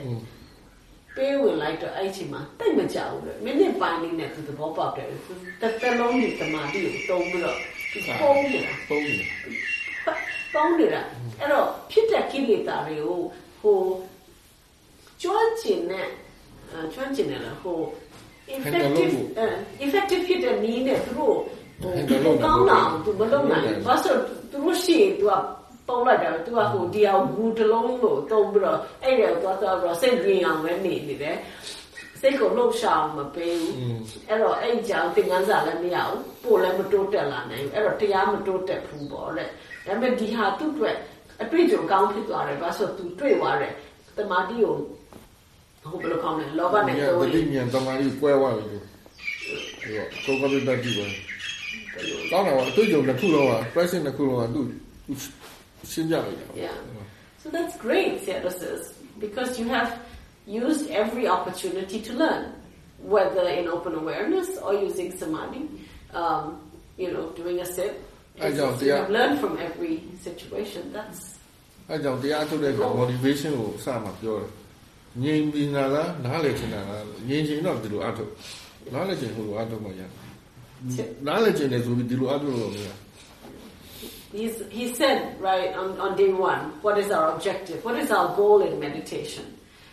[1.17, 5.17] ပေးဝင်လိုက်တော့အဲ့ချိန်မှာတိတ်မကြောက်ဘူးလေမိနစ်ပိုင်းလေးနဲ့သူသဘောပေါက်တယ်သူ
[5.61, 7.59] တစ်သက်လုံးဒီတမာတိကိုတုံးပြီးတော့
[7.93, 9.17] သူပုံးနေတာပုံးနေ
[10.55, 11.03] ပုံးနေတာ
[11.39, 13.21] အဲ့တော့ဖြစ်တဲ့ကိလေသာတွေကို
[13.61, 13.79] ဟို
[15.23, 16.07] ကျွမ်းကျင်တဲ့
[16.71, 17.79] အဲကျွမ်းကျင်တယ်လားဟို
[18.57, 19.47] effective အဲ
[19.85, 21.37] effective ဖြစ်တဲ့နည်းနဲ့သူတို့
[21.83, 24.19] ဟိုကောင်းတာသူမလုပ်နိုင်ဘူးဘာလို့
[24.51, 25.35] သူတို့ရှိရင်သူက
[25.89, 31.37] ပုံးလိုက်တာသူကဟိုဒီအောင်ဘူးတစ်လုံးလို့တုံးပြီးတော့အဲ့ဒါကိုသွားသွားပြီးတော့စိတ်ရင်းအောင်ပဲနေနေတယ်
[32.21, 33.75] စိတ်ကိုလှုပ်ရှားအောင်မပေးဘူး
[34.29, 39.53] အဲ့တော့အဲ့ဒီကြောင့်သင်္ကန်းစာလည်းမရဘူးပို့လည်းမတိုးတက်လာနိုင်ဘူးအဲ့တော့တရားမတိုးတက်ဘူးပေါ့တဲ့ဒါ
[39.87, 40.97] ပေမဲ့ဒီဟာသူ့အတွက်
[41.43, 43.73] အတွေ့အကြုံကောင်းဖြစ်သွားတယ်ဘာလို့ဆိုသူတွေ့သွားတယ်
[44.17, 44.75] တမာတိကို
[45.84, 51.06] ဟိုဘယ်လိုကောင်းလဲလောဘနဲ့ ည တိုး တ ရ တိ င် မြန်တမာရီကွဲသွားပြီလို့ဒီတော့ကောကပိတ္တိပဲ
[52.32, 54.62] ကောင်းတော့အတွေ့အကြုံတစ်ခုလုံးက present တစ်ခုလုံးကသူ
[55.92, 56.76] ရှင်းပြလိုက်တာ Yeah.
[57.42, 58.82] So that's great, Seattle says,
[59.26, 59.90] because you have
[60.66, 62.44] used every opportunity to learn,
[63.14, 65.62] whether in open awareness or using samadhi,
[66.22, 66.44] um,
[67.02, 67.94] you know, doing a sit.
[68.42, 68.98] I It's- don't, you yeah.
[69.02, 69.96] have learned from every
[70.28, 70.84] situation.
[70.98, 71.22] That's
[71.90, 74.50] အဲကြောင့်တရားထုတ်တဲ့က motivation ကိုစမှပြောတယ်
[75.23, 78.31] ငြိမ်ပင်တာလားနားလေချင်တာလားငြိမ်ချင်တော့ဒီလိုအထုတ်
[78.95, 80.11] နားလေချင်ဟိုလိုအထုတ်မှရတယ်
[81.27, 82.89] နားလေချင်တယ်ဆိုပြီးဒီလိုအထုတ်လို့မရ
[84.33, 87.85] He's, he said right on, on day one, what is our objective?
[87.85, 89.45] What is our goal in meditation?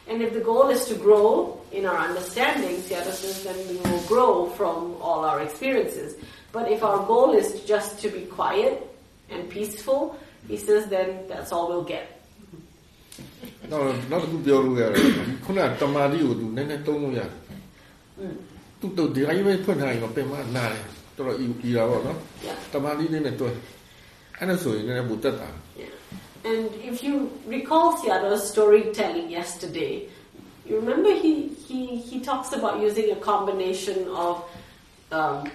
[0.08, 4.46] And if the goal is to grow in our understanding, Sayadaw then we will grow
[4.52, 6.16] from all our experiences.
[6.52, 8.88] But if our goal is just to be quiet
[9.30, 12.17] and peaceful, he says, then that's all we'll get.
[18.18, 18.36] Hmm.
[26.46, 30.08] And if you recall Sayadaw's storytelling yesterday,
[30.66, 34.46] you remember he, he, he talks about using a combination of
[35.12, 35.50] um,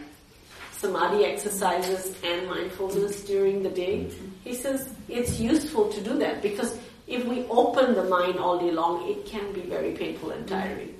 [0.72, 4.10] samadhi exercises and mindfulness during the day.
[4.42, 6.78] He says it's useful to do that because
[7.11, 10.93] if we open the mind all day long, it can be very painful and tiring.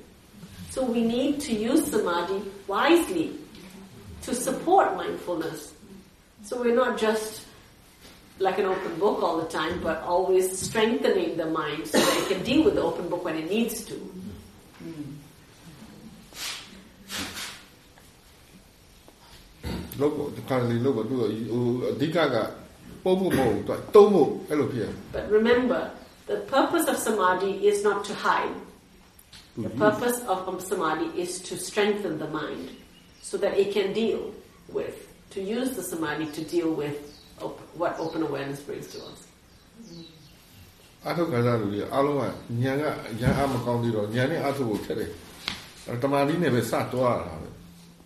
[0.70, 3.38] So we need to use samadhi wisely
[4.24, 5.74] to support mindfulness.
[6.43, 7.45] So we're not just
[8.39, 12.28] like an open book all the time, but always strengthening the mind so that it
[12.34, 13.95] can deal with the open book when it needs to.
[20.01, 21.30] လောက်ကိုဒီခါလေးလောက်ကိုသူဟို
[21.91, 22.36] အဓိကက
[23.03, 25.82] ပုံဖို့မဟုတ်ဘူးသူတုံးဖို့အဲ့လိုဖြစ် But remember,
[26.27, 28.55] the purpose of samadhi is not to hide.
[29.57, 29.79] The mm-hmm.
[29.79, 32.70] purpose of samadhi is to strengthen the mind
[33.20, 34.33] so that it can deal
[34.68, 39.27] with, to use the samadhi to deal with op- what open awareness brings to us.
[39.83, 40.03] Mm-hmm.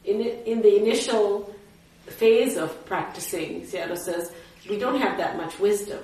[0.06, 1.52] in in the initial
[2.06, 4.32] phase of practicing, Sayadaw says,
[4.70, 5.98] we don't have that much wisdom.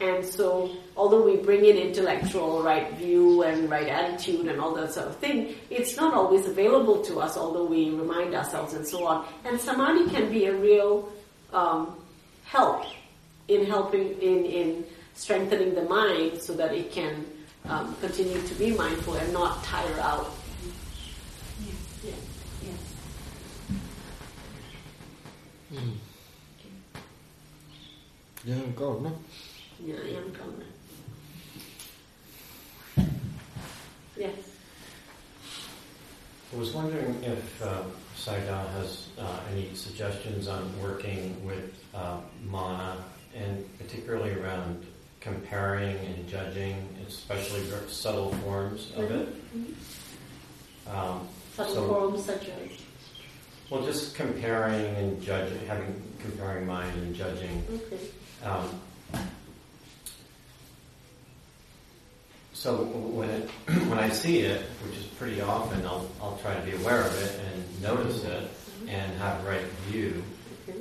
[0.00, 4.92] And so, although we bring in intellectual right view and right attitude and all that
[4.92, 9.06] sort of thing, it's not always available to us, although we remind ourselves and so
[9.06, 9.26] on.
[9.46, 11.10] And samadhi can be a real
[11.52, 11.96] um,
[12.44, 12.84] help
[13.48, 14.84] in helping, in, in
[15.14, 17.24] strengthening the mind so that it can
[17.64, 20.30] um, continue to be mindful and not tire out.
[25.72, 25.94] Mm.
[28.44, 29.18] Yeah, God, no.
[29.84, 30.66] Yeah, I am coming.
[34.16, 34.34] Yes.
[36.52, 42.96] I was wondering if um, Sayadaw has uh, any suggestions on working with uh, mana,
[43.34, 44.86] and particularly around
[45.20, 49.28] comparing and judging, especially subtle forms of it.
[50.88, 52.70] Um, Subtle So- forms such as.
[53.70, 57.64] well, just comparing and judging, having comparing mind and judging.
[57.74, 57.98] Okay.
[58.44, 58.68] Um,
[62.65, 62.69] so
[63.17, 63.49] when it,
[63.89, 67.13] when I see it, which is pretty often, I'll I'll try to be aware of
[67.25, 68.43] it and notice it
[68.87, 70.23] and have right view.
[70.67, 70.79] Okay.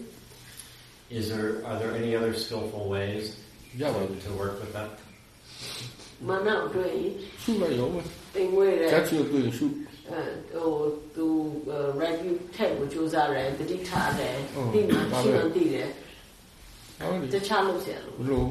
[1.10, 3.24] Is there are there any other skillful ways
[3.82, 4.90] ရပါ to, ဘူး to work with that?
[6.28, 6.94] မနောတွေ့
[7.42, 8.00] ရှုလိုက်ရောပဲ
[8.34, 9.66] ပင်ငွေတဲ့ ဇက်ချူတွေ့ရင်ရှု
[10.10, 10.20] အဲ
[10.52, 10.76] ဟို
[11.14, 11.26] သူ
[12.00, 15.88] review ထက်ကိုစူးစမ်းတယ်တတိထားတယ် ဟုတ် ဒီမှာ ပါ ရှ ပဲ င်းလို့သိတယ်
[16.98, 18.48] ဟုတ် တ တယ် ခြားလို့ဆရာလို့ ဘလို့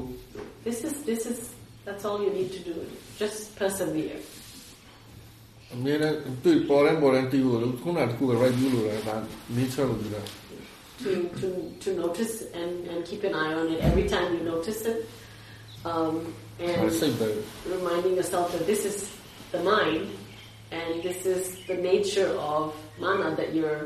[0.66, 1.40] This is this is
[1.86, 2.76] that's all you need to do
[3.22, 4.20] just persevere
[5.76, 9.16] အမြဲတမ်းတွေ့ပေါ်တိုင်းပေါ်တိုင်းတည်ဖို့လို့ခုနကတခုက right view လို့လည်းဒါ
[9.58, 10.22] nature လို့ပြောတာ
[11.04, 11.48] to to
[11.84, 14.98] to notice and and keep an eye on it every time you notice it
[15.92, 16.14] um
[16.62, 17.30] အဲ and စိတ်ပဲ
[17.78, 18.98] reminding yourself that this is
[19.56, 20.04] the mind
[20.80, 22.64] and this is the nature of
[23.04, 23.82] mana that you're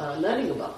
[0.00, 0.76] uh, learning about.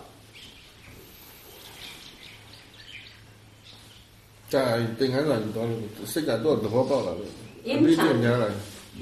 [4.53, 4.65] ကြာ
[4.99, 5.81] သင်္ကန်းစာယူသွားလို့
[6.13, 7.31] စိတ်ကတော့သဘောပေါက်လာတယ်
[7.73, 8.21] In အပြီးတော့ time.
[8.25, 8.49] များလာ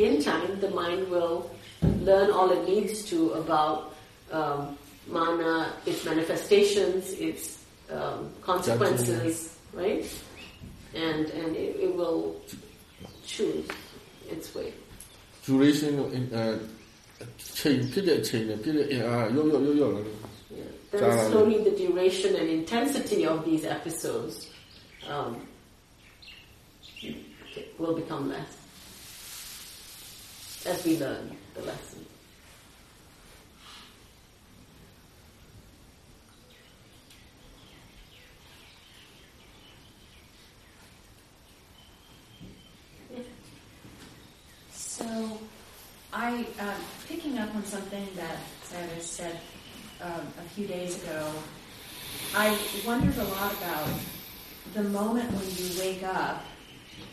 [0.06, 1.36] In time, the mind will
[2.08, 3.76] learn all it needs to about
[4.38, 4.60] um,
[5.16, 5.54] mana,
[5.90, 7.42] its manifestations, its
[7.96, 8.18] um,
[8.48, 9.34] consequences,
[9.80, 10.04] right?
[11.08, 12.20] And and it, it will
[13.32, 13.66] choose
[14.34, 14.68] its way.
[15.48, 16.20] duration ကိုအဲ
[17.58, 20.16] ချိန်ဖြစ်တဲ့အချိန်နဲ့ဖြစ်တဲ့အင်အားရော့ရော့ရော့ရော့လာတယ်
[20.60, 20.70] Yeah.
[20.92, 21.30] Then Jhana.
[21.30, 24.34] slowly the duration and intensity of these episodes
[25.09, 25.47] um,
[27.77, 28.57] will become less
[30.65, 32.05] as we learn the lesson.
[44.71, 45.39] So,
[46.13, 46.75] I um,
[47.07, 49.39] picking up on something that Sarah said
[50.01, 51.31] um, a few days ago.
[52.35, 53.87] I wondered a lot about
[54.73, 56.43] the moment when you wake up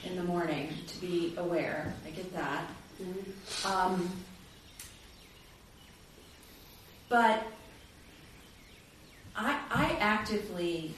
[0.04, 1.92] in the morning to be aware.
[2.06, 2.64] I get that.
[3.64, 4.11] Um,
[7.09, 7.46] but
[9.36, 10.94] I, I actively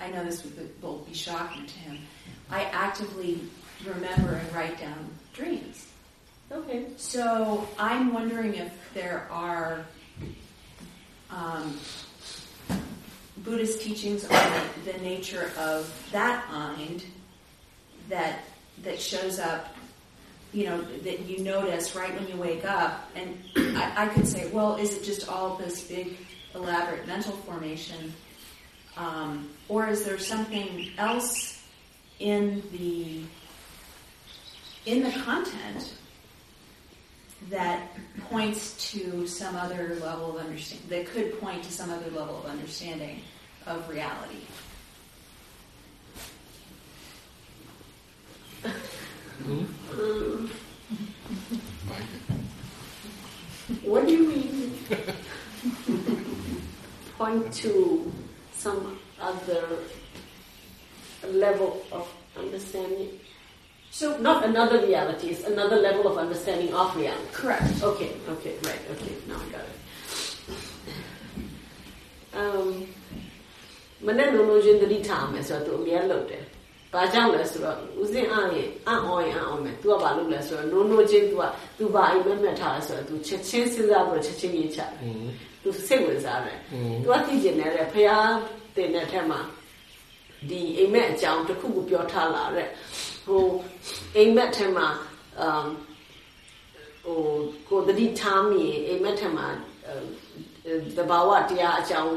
[0.00, 0.46] I know this
[0.80, 1.98] will be shocking to him.
[2.50, 3.42] I actively
[3.84, 5.86] remember and write down dreams.
[6.50, 6.86] Okay.
[6.96, 9.84] So I'm wondering if there are
[11.30, 11.78] um,
[13.44, 17.04] Buddhist teachings on the nature of that mind
[18.08, 18.44] that
[18.82, 19.74] that shows up,
[20.52, 23.10] you know, that you notice right when you wake up.
[23.14, 23.38] And
[23.76, 26.16] I, I could say, well, is it just all this big,
[26.54, 28.12] elaborate mental formation,
[28.96, 31.62] um, or is there something else
[32.18, 33.22] in the
[34.86, 35.94] in the content
[37.48, 37.88] that
[38.28, 42.46] points to some other level of understanding, that could point to some other level of
[42.46, 43.22] understanding
[43.66, 44.36] of reality.
[53.82, 54.78] What do you mean?
[57.16, 58.12] Point to
[58.52, 59.78] some other
[61.24, 63.18] level of understanding.
[63.99, 67.29] So not another reality, it's another level of understanding of reality.
[67.31, 67.63] Correct.
[67.81, 69.77] Okay, okay, right, okay, now I got it.
[72.39, 72.69] Um,
[74.05, 76.43] မနဲ့လုံးလုံးချင်းသတိထားမယ်ဆိုတော့သူအများလုပ်တယ်။
[76.93, 81.43] ဘာကြောင့်လဲဆိုတော့ဦးစင်းအားရင်အံ့ဩရင်အံ့ဩမယ်။ तू ကဘာလုပ်လဲဆိုတော့နိုးနိုးချင်း तू က
[81.77, 84.89] तू ဘာအိမ်မက်မက်ထားလဲဆိုတော့ तू ချက်ချင်းစဉ်းစားပြီးတော့ချက်ချင်းရေးချတယ်။
[85.63, 86.57] तू စိတ်ဝင်စားတယ်။
[87.03, 88.09] तू ကသိကျင်တယ်တဲ့ဖះ
[88.75, 89.39] တင်တဲ့ထက်မှာ
[90.49, 92.67] ဒီအိမ်မက်အကြောင်းတစ်ခုခုပြောထားလာတဲ့
[93.24, 93.44] ဟို
[94.16, 94.88] အိမ်မက်ထဲမှာ
[95.40, 95.68] အမ်
[97.04, 97.20] ဟို
[97.68, 99.46] ကိုတတိထားမိရင်အိမ်မက်ထဲမှာ
[100.96, 102.14] တဘာဝတရားအကြောင်း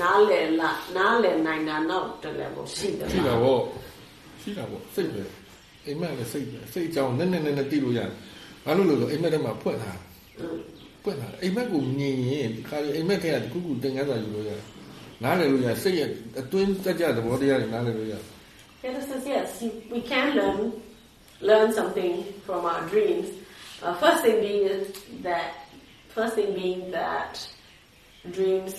[0.00, 3.60] နားလည်လားနားလည်နိုင်တာတော့တကယ်ပေါ့ရှိတယ်ရှိတာပေါ့
[4.42, 5.22] ရှိတာပေါ့စိတ်ပဲ
[5.86, 8.10] အိမ်မက်လည်းစိတ်ပဲစိတ်အကြောင်းနဲ့နဲ့နဲ့နဲ့သိလို့ရတယ်
[8.64, 9.98] ဘာလို့လဲဆိုအိမ်မက်ထဲမှာဖွက်ထား
[11.02, 14.62] ဖွက်ထားအိမ်မက်ကိုမြင်ရင်ဒီခါအိမ်မက်ကတခုခုသင်္ကန်းစာယူလို့ရတယ်
[15.22, 16.08] နားလည်လို့ရစိတ်ရဲ့
[16.40, 18.14] အတွင်းတက်ကြသဘောတရားတွေနားလည်လို့ရ
[18.82, 19.62] Yes, yes, yes.
[19.90, 20.82] We can learn
[21.40, 23.28] learn something from our dreams.
[23.82, 25.54] Uh, first thing being is that
[26.08, 27.46] first thing being that
[28.32, 28.74] dreams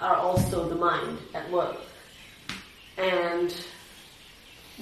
[0.00, 1.76] are also the mind at work.
[2.96, 3.54] And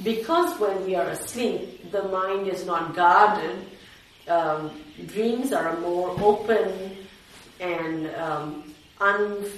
[0.03, 3.57] because when we are asleep, the mind is not guarded,
[4.29, 4.71] um,
[5.07, 6.97] dreams are more open
[7.61, 9.53] and um, unfettered,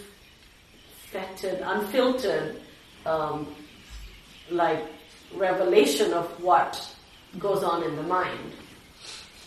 [1.64, 2.60] unfiltered,
[3.06, 3.46] um,
[4.49, 4.83] like
[5.35, 6.71] revelation of what
[7.39, 8.51] goes on in the mind.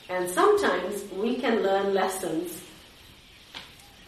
[0.08, 2.60] And sometimes we can learn lessons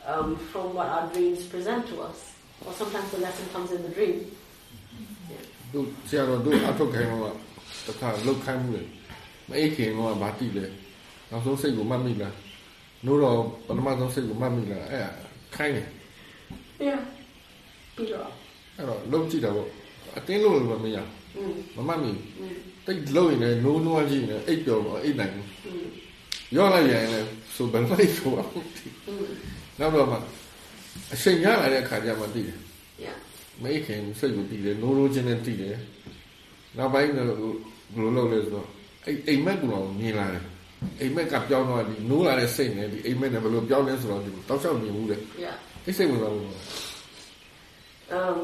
[0.06, 2.32] um, from what our dreams present to us.
[2.64, 4.18] Or sometimes the lesson comes in the dream.
[5.74, 7.34] တို့ဆရာတော်တို့အထုတ်ခိုင်းတော့
[7.86, 8.82] တခါလုတ်ခိုင်းမှုလေ
[9.48, 10.64] မအိတ်ခင်တော့ဗာတိလေ
[11.30, 12.34] နောက်ဆုံးစိတ်ကိုမှတ်မိလား
[13.04, 15.04] နိုးတော့ပထမဆုံးစိတ်ကိုမှတ်မိလားအဲ့
[15.56, 15.88] ခိုင်းတယ်
[16.88, 17.00] Yeah.
[17.96, 18.22] Peter.
[18.76, 19.68] အဲ့တော့လုတ်ကြည့်တာပေါ့
[20.17, 20.99] အတင်းလို့လည်းမရ
[21.37, 21.53] Mm.
[21.77, 22.17] မမှတ်မိ Mm.
[22.85, 26.55] တိတ်လုတ်ရင်လည်းနိုးနိုးကြည့်နေအိတ်ပျော်တော့အိတ်နိုင်ဘူး Mm.
[26.55, 29.25] ရောလိုက်ရင်လည်းဆိုဘယ်လိုဆိုအောင် Mm.
[29.79, 30.17] နောက်တော့မှ
[31.13, 32.57] အချိန်ရလာတဲ့အခါကျမှသိတယ်
[33.05, 33.17] Yeah.
[33.61, 35.75] မအိတ်ခင်စိတ်ကိုသိတယ်နိုးနိုးချင်းနဲ့သိတယ်
[36.77, 38.67] နောက်ပိုင်းတော့ဘယ်လိုလုပ်လဲဆိုတော့
[39.05, 40.45] အိအိမ်မက်ကတော့မြင်လာတယ်
[40.99, 45.55] အိမ်မက်ကပြောင်းတော့ဒီနိုးလာတဲ့စိတ်နဲ့ဒီအိမ်မက်နဲ့ဘယ်လိုပြောင်းလဲဆိုတော့ဒီတောက်လျှောက်မြင်ဘူးလေ Yeah.
[45.85, 46.45] အိတ်စိတ်ဝင်သွားဘူး
[48.17, 48.39] um,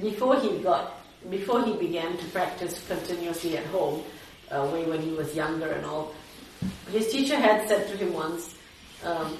[0.00, 0.96] before he got
[1.28, 4.02] before he began to practice continuously at home,
[4.50, 6.14] uh, when, when he was younger and all,
[6.90, 8.54] his teacher had said to him once,
[9.04, 9.36] um,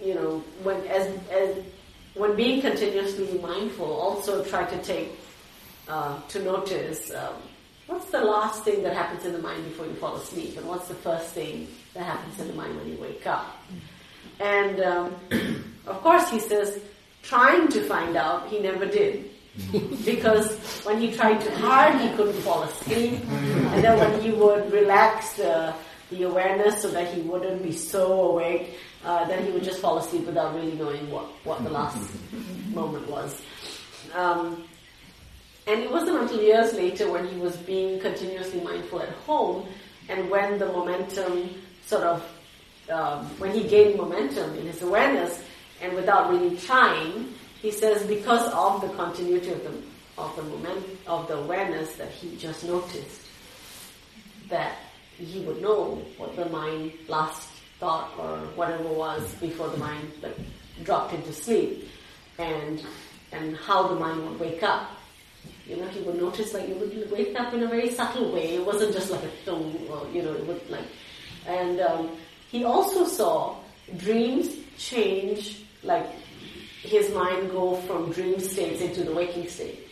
[0.00, 1.56] you know, when as as
[2.14, 5.10] when being continuously mindful, also try to take
[5.88, 7.34] uh, to notice um,
[7.86, 10.88] what's the last thing that happens in the mind before you fall asleep, and what's
[10.88, 13.56] the first thing that happens in the mind when you wake up.
[14.40, 15.14] And um,
[15.86, 16.80] of course, he says,
[17.26, 19.30] trying to find out, he never did.
[20.04, 23.20] because when he tried too hard, he couldn't fall asleep.
[23.72, 25.74] And then when he would relax the,
[26.10, 29.98] the awareness so that he wouldn't be so awake, uh, then he would just fall
[29.98, 31.98] asleep without really knowing what, what the last
[32.74, 33.42] moment was.
[34.14, 34.64] Um,
[35.66, 39.66] and it wasn't until years later when he was being continuously mindful at home
[40.08, 41.50] and when the momentum
[41.86, 42.22] sort of,
[42.90, 45.42] um, when he gained momentum in his awareness
[45.82, 49.72] and without really trying, he says because of the continuity of the,
[50.18, 53.22] of the moment, of the awareness that he just noticed
[54.48, 54.76] that
[55.16, 57.48] he would know what the mind last
[57.78, 60.36] thought or whatever was before the mind like
[60.84, 61.88] dropped into sleep
[62.38, 62.84] and
[63.32, 64.90] and how the mind would wake up
[65.66, 68.54] you know, he would notice like it would wake up in a very subtle way.
[68.54, 70.86] It wasn't just like a tone, or you know, it would like.
[71.46, 72.16] And um,
[72.50, 73.56] he also saw
[73.96, 74.48] dreams
[74.78, 76.06] change, like
[76.82, 79.88] his mind go from dream states into the waking state.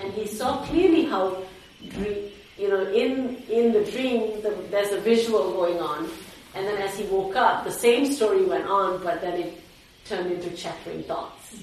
[0.00, 1.42] And he saw clearly how,
[1.80, 6.10] you know, in, in the dream, the, there's a visual going on.
[6.54, 9.60] And then as he woke up, the same story went on, but then it
[10.04, 11.62] turned into chattering thoughts.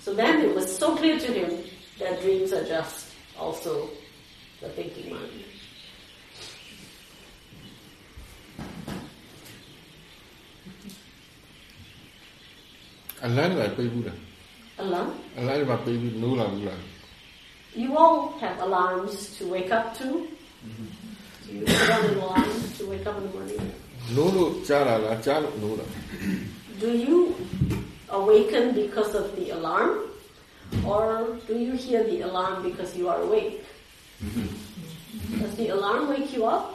[0.00, 1.64] So then it was so clear to him
[1.98, 3.88] that dreams are just also
[4.60, 5.43] the thinking mind.
[13.27, 14.17] Alarm ကပေးဘူးလား
[14.83, 15.09] Alarm?
[15.39, 16.79] Alarm မှာပေးပြီးနိုးလာဘူးလား
[17.83, 20.07] You all have alarms to wake up to.
[21.53, 23.61] You put on an alarm to wake up in the morning.
[24.15, 25.85] နိုးလို့ကြားလာလားကြားလို့နိုးလာ
[26.83, 27.17] Do you
[28.19, 29.91] awaken because of the alarm?
[30.93, 31.03] Or
[31.49, 33.55] do you hear the alarm because you are awake?
[35.41, 36.65] Does the alarm wake you up?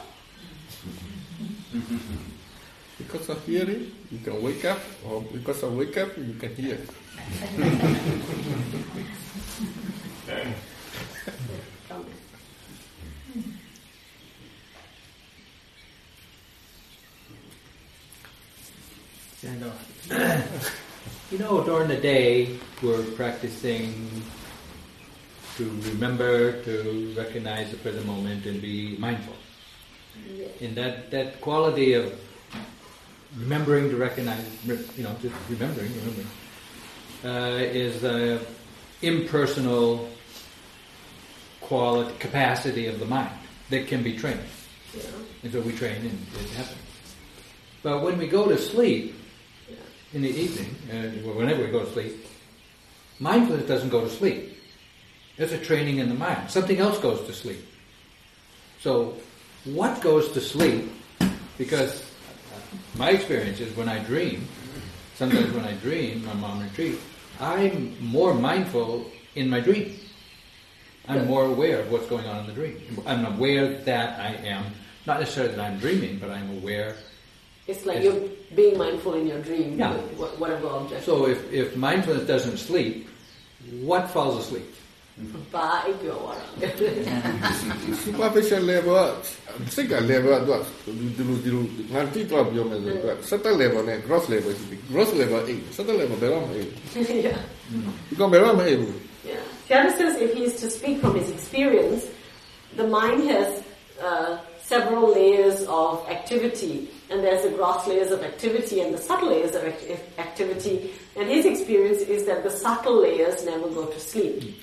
[3.01, 6.80] Because of hearing you can wake up or because of wake up you can hear
[11.88, 12.12] Tell me.
[19.42, 20.42] And, uh,
[21.32, 24.24] you know, during the day, we're practicing
[25.58, 29.36] to remember, to recognize the present moment and be mindful.
[30.62, 32.14] And that, that quality of
[33.38, 36.28] remembering to recognize, you know, just remembering, remembering,
[37.24, 38.42] uh, is the
[39.02, 40.10] impersonal
[41.62, 43.32] quality, capacity of the mind
[43.70, 44.40] that can be trained.
[44.96, 45.04] Yeah.
[45.44, 46.78] And so we train and it happens.
[47.84, 49.16] But when we go to sleep
[50.14, 52.26] in the evening, uh, whenever we go to sleep,
[53.20, 54.58] mindfulness doesn't go to sleep.
[55.38, 56.50] It's a training in the mind.
[56.50, 57.66] Something else goes to sleep.
[58.82, 59.16] So,
[59.64, 60.92] what goes to sleep?
[61.58, 62.09] Because
[63.00, 64.46] my experience is when I dream,
[65.16, 67.00] sometimes when I dream, I'm on retreat,
[67.40, 69.98] I'm more mindful in my dream.
[71.08, 72.78] I'm more aware of what's going on in the dream.
[73.08, 74.66] I'm aware that I am,
[75.08, 76.98] not necessarily that I'm dreaming, but I'm aware.
[77.68, 78.20] It's like you're
[78.54, 79.94] being mindful in your dream, Yeah.
[80.38, 81.06] whatever object.
[81.06, 83.08] So if, if mindfulness doesn't sleep,
[83.82, 84.76] what falls asleep?
[85.52, 86.32] Bye, go
[88.16, 89.26] What if level up?
[90.08, 91.62] Level up dua, dulu dulu
[91.92, 93.20] nanti tu abis yang level up.
[93.60, 94.00] Level Ne.
[94.08, 94.56] gross level
[94.88, 96.64] gross level A, satu level berapa A?
[97.12, 97.36] Yeah.
[98.16, 98.80] Kau berapa A?
[99.28, 99.44] Yeah.
[99.68, 102.08] Tiana says if he is to speak from his experience,
[102.80, 103.60] the mind has
[104.00, 109.36] uh, several layers of activity, and there's the gross layers of activity and the subtle
[109.36, 109.68] layers of
[110.16, 114.56] activity and his experience is that the subtle layers never go to sleep.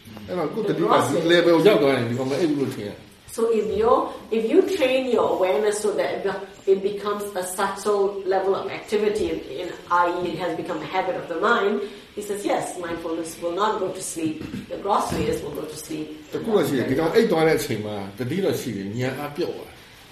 [3.31, 6.25] So if you if you train your awareness so that
[6.67, 9.29] it becomes a subtle level of activity,
[9.61, 11.83] in, i.e., it has become a habit of the mind,
[12.15, 14.41] he says, yes, mindfulness will not go to sleep.
[14.71, 16.31] The gross layers will go to sleep.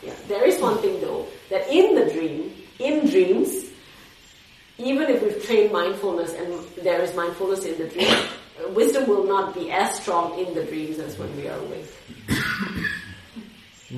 [0.02, 3.63] Yeah, there is one thing though that in the dream, in dreams
[4.89, 6.47] even if we've trained mindfulness and
[6.87, 10.63] there is mindfulness in the dream, uh, wisdom will not be as strong in the
[10.71, 11.89] dreams as when we are awake.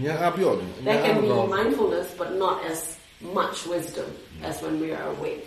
[0.05, 2.80] ဉာဏ်အပြော့တယ်ဉာဏ် There အ can မ be ကောင်း mindfulness, but not as
[3.39, 4.07] much wisdom
[4.49, 5.45] as when we are awake.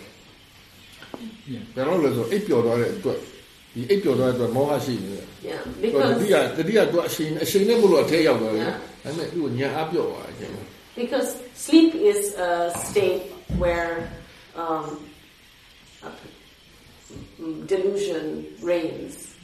[1.75, 3.19] ဘယ်တော့လဲဆို8ပြော့သွားတဲ့အတွက်
[3.75, 8.77] ဒီ8ပြော့သွားတဲ့အတွက်မောဟရှိနေတယ် Yeah, တတိ because ကတတိကတော့အရှင်အရှင်နဲ့ဘလို့အထဲရောက်သွားတယ် Yeah.
[9.05, 10.51] ဒါပေမဲ့သူ့ဉာဏ်အပြော့သွားတယ်
[11.01, 11.29] because
[11.65, 12.53] sleep is a
[12.87, 13.23] state
[13.63, 13.95] where
[14.63, 15.08] um, a- mm,
[17.66, 19.36] delusion reigns.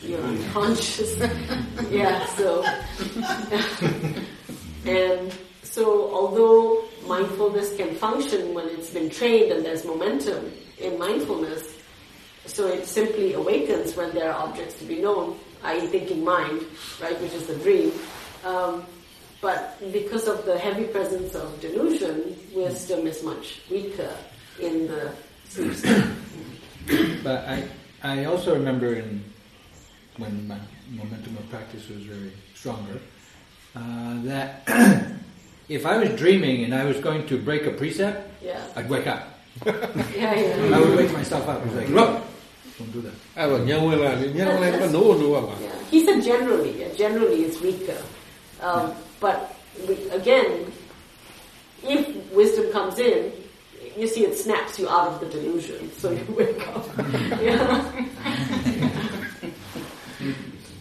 [0.00, 1.18] You're unconscious.
[1.90, 2.62] yeah, so
[4.86, 11.74] and so although mindfulness can function when it's been trained and there's momentum in mindfulness,
[12.46, 15.86] so it simply awakens when there are objects to be known, i.e.
[15.86, 16.64] thinking mind,
[17.00, 17.92] right, which is the dream.
[18.44, 18.84] Um,
[19.40, 24.14] but because of the heavy presence of delusion, wisdom is much weaker
[24.60, 25.12] in the.
[27.22, 27.64] but I,
[28.02, 29.24] I also remember in,
[30.16, 30.58] when my
[30.90, 32.98] momentum of practice was really stronger,
[33.76, 34.68] uh, that
[35.68, 38.66] if I was dreaming and I was going to break a precept, yeah.
[38.74, 39.38] I'd wake up.
[39.66, 40.76] yeah, yeah.
[40.76, 41.62] I would wake myself up.
[41.62, 42.20] and like, no,
[42.78, 43.14] don't do that.
[45.90, 48.02] He said generally, generally it's weaker.
[48.60, 49.54] Um, but
[49.86, 50.72] we, again,
[51.84, 53.32] if wisdom comes in,
[53.99, 56.83] you see it snaps you out of the delusion, so you wake up.
[57.47, 57.63] yeah.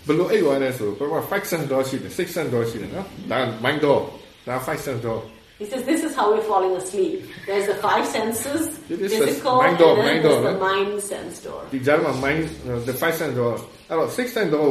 [0.06, 4.00] ဘယ်လိုအိတ်သွားလဲဆိုတော့ဘာ5 cent တော့ရှိတယ်6 cent တော့ရှိတယ်နော်ဒါ mind တော့
[4.48, 5.20] ဒါ5 cent တော့
[5.62, 7.16] He says this is how we're falling asleep.
[7.48, 8.62] There's the five senses,
[8.94, 10.68] It is a physical, mind and door, then mind there's door, the huh?
[10.70, 11.60] mind sense door.
[11.72, 12.42] ဒီကြားမှာ mind
[12.88, 13.54] the five sense တော့
[13.88, 14.68] အဲ့တော့ six sense တော့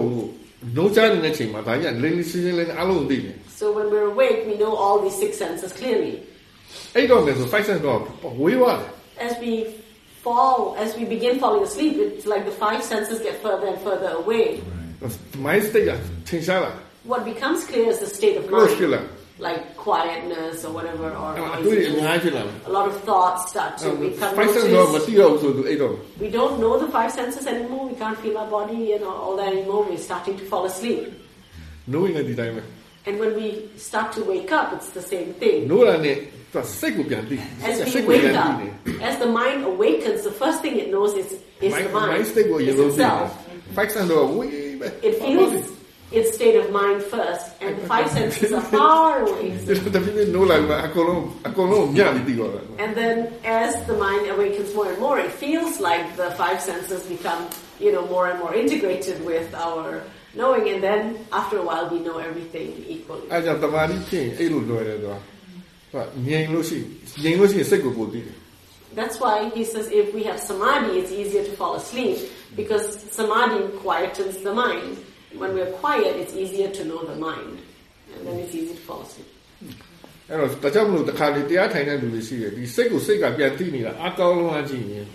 [0.77, 6.15] နိုးချနေတဲ့ချိန်မှာဒါကြီးကလင်းလင်းရှင်းရှင်းလင်းအလုံးသိတယ် So when we're awake, we know all these six senses clearly.
[6.95, 7.99] အဲ့တော့လည်းဆို five sense တော့
[8.41, 8.89] ဝေးသွားတယ်
[9.27, 9.53] As we
[10.25, 14.11] fall, as we begin falling asleep, it's like the five senses get further and further
[14.21, 14.45] away.
[15.45, 15.91] mind state က
[16.27, 16.71] ထင်ရှားလာ
[17.11, 19.01] What becomes clear is the state of close ဖြစ် mind, လာ
[19.47, 22.23] like quietness or whatever, or အဲ့အတွေ့အများ noisiness.
[22.23, 25.07] ကြီးဖြစ်လာတယ် a lot of thoughts start to become five sense တော့မ noticed.
[25.07, 25.93] သိတော့ဘူးဆိုသူအဲ့တော့
[26.25, 27.83] We don't know the five senses anymore.
[27.91, 29.81] We can't feel our body and all all that anymore.
[29.89, 31.01] We're starting to fall asleep.
[31.93, 32.63] knowing ကဒီတိုင်းပဲ
[33.06, 35.66] and when we start to wake up, it's the same thing.
[37.64, 38.60] As we wake up,
[39.02, 42.12] as the mind awakens, the first thing it knows is, is the mind,
[42.60, 43.48] is itself.
[45.02, 45.52] It feels
[46.12, 49.50] its state of mind first, and the five senses are far away.
[52.78, 57.02] and then, as the mind awakens more and more, it feels like the five senses
[57.06, 57.48] become,
[57.80, 60.02] you know, more and more integrated with our
[60.40, 61.00] knowing, and then
[61.40, 63.26] after a while we know everything equally.
[63.32, 65.16] အဲကြောင့်တမာတိဖြစ်ရင်အဲ့လိုလွယ်တယ်သူက
[65.92, 66.78] ဟုတ်ငြိမ်လို့ရှိ
[67.22, 68.36] ငြိမ်လို့ရှိရင်စိတ်ကိုပိုသိတယ်
[68.98, 72.16] That's why he says if we have samadhi, it's easier to fall asleep
[72.60, 72.84] because
[73.18, 74.92] samadhi quietens the mind.
[75.40, 77.54] When we're quiet, it's easier to know the mind,
[78.12, 79.30] and then it's easy to fall asleep.
[80.30, 85.06] အဲ့တော့ဒါကြောင့်မလို့တခါလေတရားထိုင်တဲ့လူတွေရှိတယ်ဒီစိတ်ကိုစိတ်ကပြန်သိနေတာအကောင်းလုံးအကြည့်ရင်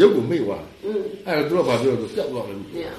[0.00, 1.02] ရုပ်ကိုမေ့သွား Mm.
[1.26, 2.94] အဲ့တော့သူကဘာပြောလဲပျောက်သွားတယ် Yeah.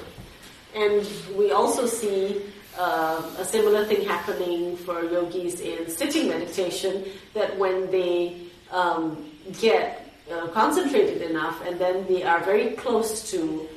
[0.78, 1.04] And
[1.36, 2.42] we also see
[2.78, 8.36] uh, a similar thing happening for yogis in sitting meditation that when they
[8.70, 9.28] um,
[9.60, 13.68] get uh, concentrated enough and then they are very close to,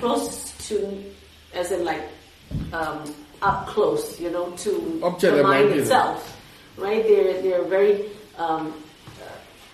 [0.00, 1.04] close to,
[1.54, 2.02] as in like
[2.74, 6.38] um, up close, you know, to Object the mind itself,
[6.76, 7.02] right?
[7.02, 8.74] They're, they're very um,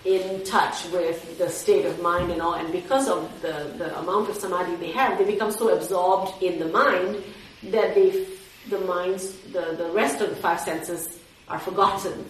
[0.04, 2.54] in touch with the state of mind and all.
[2.54, 6.58] And because of the, the amount of samadhi they have, they become so absorbed in
[6.58, 7.22] the mind
[7.64, 8.26] that they,
[8.68, 11.18] the minds, the, the rest of the five senses
[11.48, 12.24] are forgotten.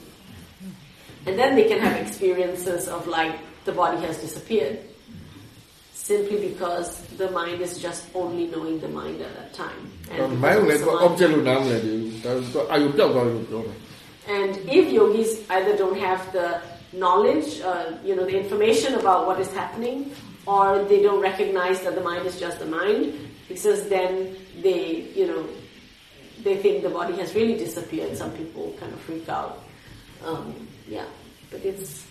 [1.27, 4.81] And then they can have experiences of like the body has disappeared
[5.93, 9.93] simply because the mind is just only knowing the mind at that time.
[10.11, 10.41] And,
[14.27, 16.63] and if yogis either don't have the
[16.93, 20.13] knowledge, uh, you know, the information about what is happening,
[20.47, 23.13] or they don't recognize that the mind is just the mind,
[23.49, 25.47] because then they, you know,
[26.43, 28.17] they think the body has really disappeared.
[28.17, 29.65] Some people kind of freak out.
[30.25, 31.05] Um, yeah,
[31.51, 32.07] but it's.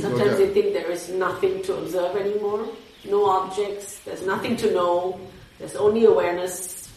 [0.00, 2.68] Sometimes they think there is nothing to observe anymore,
[3.04, 5.18] no objects, there's nothing to know,
[5.58, 6.88] there's only awareness.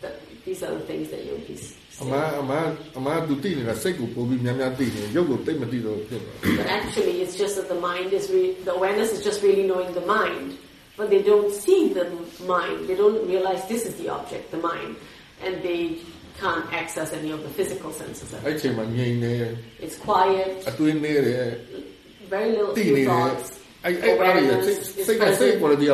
[0.00, 2.09] That these are the things that yogis အ say.
[2.11, 2.51] မအမ
[2.97, 9.89] အမသူသိနေတာစိတ်ကိုပို့ပြီးများများသိတယ်ရုပ်ကိုသိမသိတော့ဘူးဖြစ်သွား But actually, it's just that the mind is re- the awareness is just really knowing
[9.99, 10.47] the mind,
[10.99, 12.05] but they don't see the
[12.55, 12.77] mind.
[12.89, 14.91] They don't realize this is the object, the mind,
[15.45, 15.81] and they
[16.41, 18.27] can't access any of the physical senses.
[18.35, 18.57] of အဲ့ it.
[18.61, 19.33] ချိန်မှာငြိမ်နေ
[19.85, 21.47] It's quiet, အတွေးနေတယ်
[22.33, 23.47] very little သိ few နေတယ် thoughts.
[23.82, 25.90] Think, I think one of the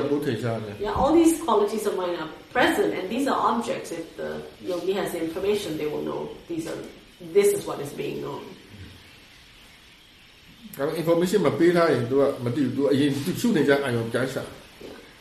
[0.80, 3.92] Yeah, all these qualities of mine are present, and these are objects.
[3.92, 6.76] If the yogi has the information, they will know these are.
[7.32, 8.44] This is what is being known.
[10.96, 11.42] information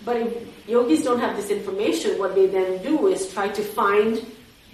[0.04, 4.26] But if yogis don't have this information what they then do is try to find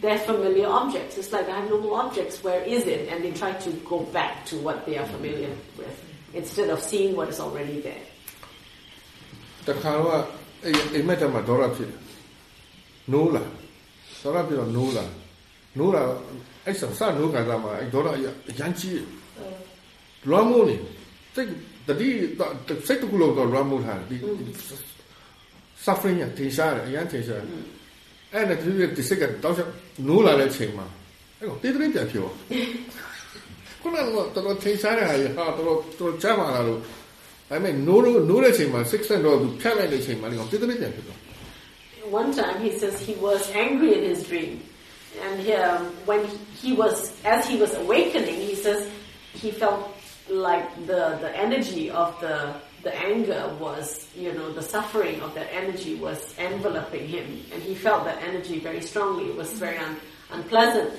[0.01, 1.17] their familiar objects.
[1.17, 2.43] It's like I have no more objects.
[2.43, 3.09] Where is it?
[3.09, 6.10] And they try to go back to what they are familiar with.
[6.33, 8.05] Instead of seeing what is already there.
[9.67, 10.09] တခါတော့
[10.63, 11.99] အဲ့အိမ်မက်တမှာဒေါရဖြစ်တယ်
[13.13, 13.43] နိုးလာ
[14.21, 15.05] ဒေါရဖြစ်တော့နိုးလာ
[15.79, 16.01] နိုးလာ
[16.65, 18.07] အဲ့ဆဆနိုးခါသားမှာအဲ့ဒေါရ
[18.49, 19.03] အရန်ကြီး
[20.29, 20.75] လွမ်းမိုးနေ
[21.35, 21.49] စိတ်
[21.87, 22.09] တတိ
[22.87, 24.17] စိတ်တကူလို့တော့လွမ်းမိုးထားတယ်ဒီ
[25.85, 27.63] suffering ရထင်ရှားတယ်အရန်ထင်ရှားတယ်
[28.33, 29.55] အဲ့ဒါသူဒီစိတ်ကတော့
[30.07, 30.87] နိုးလာတဲ့ချိန်မှာ
[31.39, 32.35] အဲ့တော့တေးသေးပြန်ဖြစ်သွား
[33.80, 36.86] ခုနကတော့တော်ထင်ရှားတဲ့ဟာကြီးဟာတော်တော်ကြားမှာလာလို့ ဒါ
[37.50, 41.20] ပေမဲ့နိုးလို့နိုးတဲ့ချိန်မှာ six cent တော့သူဖြတ်လိုက်တဲ့ချိန်မှာလည်းတိတိပြန်ဖြစ်သွား
[42.20, 44.52] One time he says he was angry in his dream.
[45.26, 46.22] And um, when
[46.62, 46.94] he was,
[47.24, 48.88] as he was awakening, he says
[49.42, 49.80] he felt
[50.28, 55.48] like the, the energy of the, the anger was, you know, the suffering of that
[55.52, 57.26] energy was enveloping him.
[57.52, 59.24] And he felt that energy very strongly.
[59.30, 59.96] It was very un,
[60.30, 60.92] unpleasant.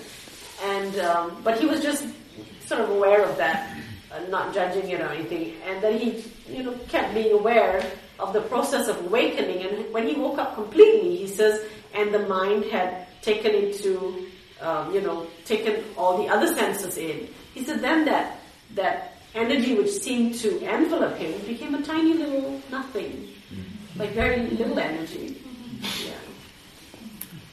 [0.63, 2.03] And, um, but he was just
[2.71, 3.75] sort of aware of that,
[4.11, 5.53] uh, not judging it or anything.
[5.65, 7.83] And then he, you know, kept being aware
[8.19, 9.63] of the process of awakening.
[9.63, 11.63] And when he woke up completely, he says,
[11.93, 14.27] and the mind had taken into,
[14.61, 17.27] um, you know, taken all the other senses in.
[17.53, 18.39] He said then that
[18.75, 23.27] that energy which seemed to envelop him became a tiny little nothing,
[23.95, 25.41] like very little energy.
[26.05, 26.13] Yeah.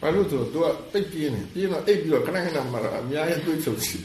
[0.04, 3.98] ဘာလို့ဆိုတော့သူကတိတ်ပြင်းနေပြင်းတော့အိပ်ပြီးတော့ခဏခဏမှတော့အများကြီးတွေးချုပ်ရှိ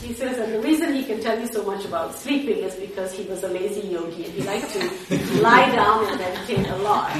[0.00, 3.12] He says that the reason he can tell you so much about sleeping is because
[3.12, 4.80] he was a lazy yogi and he liked to
[5.42, 7.12] lie down and meditate a lot.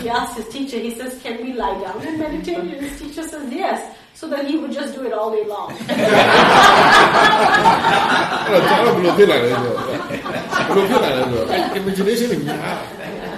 [0.00, 2.58] he asked his teacher, he says, Can we lie down and meditate?
[2.58, 3.96] And his teacher says, Yes.
[4.19, 5.69] So that he would just do it all day long.
[8.49, 12.77] အဲ့တော့ကျွန်တော်ဘယ်လိုဖြစ်လာလဲဆိုတော့ဘယ်လိုဖြစ်လာလဲဆိုတော့အဲ့ imagination တွေများ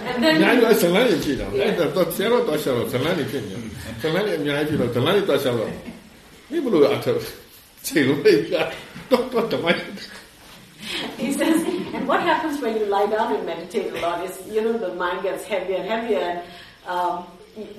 [0.09, 3.55] And then ညာရွယ်ဇလန်းတွေဖြစ်တာအဲ့တော့ဆရာတော့တော့ရှောက်တော့ဇလန်းတွေဖြစ်နေ
[4.01, 5.71] ဇလန်းတွေအများကြီးဖြစ်တော့ဇလန်းတွေတော့ရှောက်တော့
[6.49, 7.17] ဒီဘလို့အထက်
[7.87, 8.29] ခြေလို့ပြ
[9.11, 9.81] တော့တော့တမိုင်း
[11.17, 11.57] he says,
[11.95, 14.93] and what happens when you lie down and meditate a lot is, you know, the
[14.93, 16.37] mind gets heavier and heavier, and
[16.93, 17.25] um,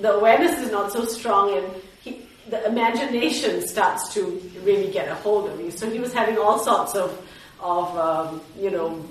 [0.01, 1.65] the awareness is not so strong, and
[2.03, 2.11] he,
[2.48, 4.22] the imagination starts to
[4.62, 5.70] really get a hold of you.
[5.70, 7.26] So he was having all sorts of,
[7.60, 9.04] of um, you know,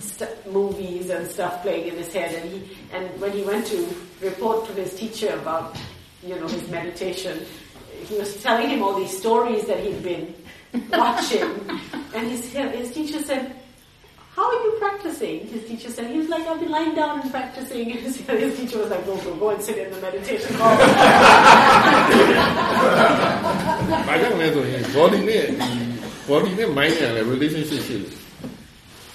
[0.00, 3.94] st- movies and stuff playing in his head, and he, and when he went to
[4.20, 5.76] report to his teacher about,
[6.22, 7.46] you know, his meditation,
[8.04, 10.34] he was telling him all these stories that he'd been
[10.90, 11.42] watching,
[12.14, 13.54] and his his teacher said,
[14.40, 15.46] how are you practicing?
[15.48, 17.90] His teacher said, he was like, I've been lying down and practicing.
[18.06, 20.80] His, teacher was like, go, go, go and sit in the meditation hall.
[24.08, 24.62] Kadang-kadang tu,
[24.96, 25.36] body ni,
[26.24, 28.08] body ni mind ni lah, relationship ni.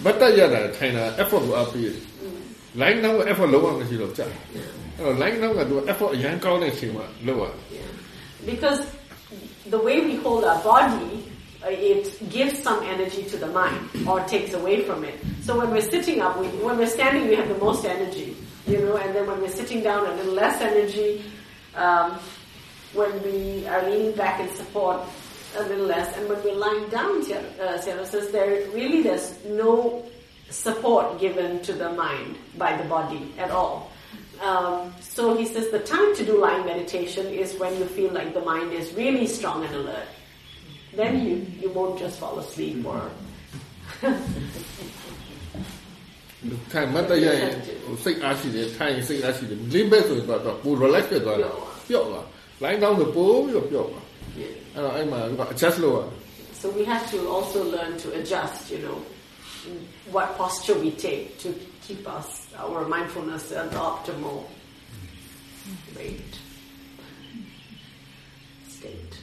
[0.05, 1.89] Betul uh, ya China effort buat apa?
[2.77, 4.37] Lying down effort lower macam siapa?
[4.99, 7.49] Kalau lying down uh, tu effort yang kau ni siapa lower?
[8.45, 8.85] Because
[9.73, 11.25] the way we hold our body
[11.67, 15.19] it gives some energy to the mind or takes away from it.
[15.41, 18.35] So when we're sitting up, we, when we're standing, we have the most energy,
[18.67, 21.23] you know, and then when we're sitting down, a little less energy.
[21.75, 22.19] Um,
[22.95, 25.01] when we are leaning back in support,
[25.57, 26.15] a little less.
[26.17, 30.05] And when we're lying down, uh, Sarah says, there really there's no
[30.49, 33.91] support given to the mind by the body at all.
[34.41, 38.33] Um, so he says the time to do lying meditation is when you feel like
[38.33, 40.07] the mind is really strong and alert.
[40.98, 43.00] Then you, you won't just fall asleep or
[46.72, 47.54] ထိုင်မတ်တရရင်
[48.04, 51.52] စိတ်အားရှိတယ်ထိုင်ရင်စိတ်အားရှိတယ်လင်းဘက်ဆိုတော့တော့ပူ relax ဖြစ်သွားတယ်
[51.88, 52.24] ပျော့သွား
[52.64, 54.04] line down ဆိုပိုးပြီးတော့ပျော့သွား
[54.36, 54.50] အဲ့
[54.84, 55.20] တော့အဲ့မှာ
[55.52, 56.00] adjust လုပ်ရ
[56.60, 59.02] so we have to also learn to adjust, you know,
[60.10, 64.44] what posture we take to keep us our mindfulness at the optimal
[65.96, 66.38] rate
[68.68, 69.13] state.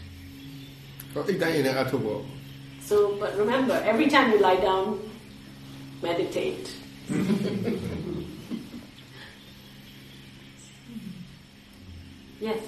[2.81, 4.99] So, but remember, every time you lie down,
[6.03, 6.73] meditate.
[12.41, 12.63] yes.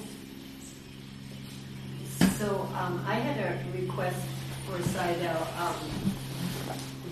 [2.38, 4.26] So um, I had a request
[4.66, 5.60] for Sayadaw.
[5.60, 5.76] Um,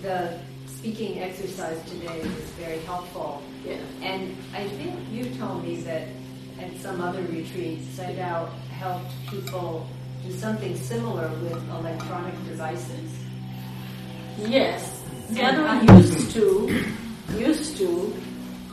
[0.01, 3.41] the speaking exercise today was very helpful.
[3.65, 3.77] Yeah.
[4.01, 6.07] And I think you told me that
[6.59, 9.87] at some other retreats, Sayadaw helped people
[10.23, 13.11] do something similar with electronic devices.
[14.37, 15.03] Yes.
[15.29, 16.85] Sayadaw used to,
[17.37, 18.13] used to,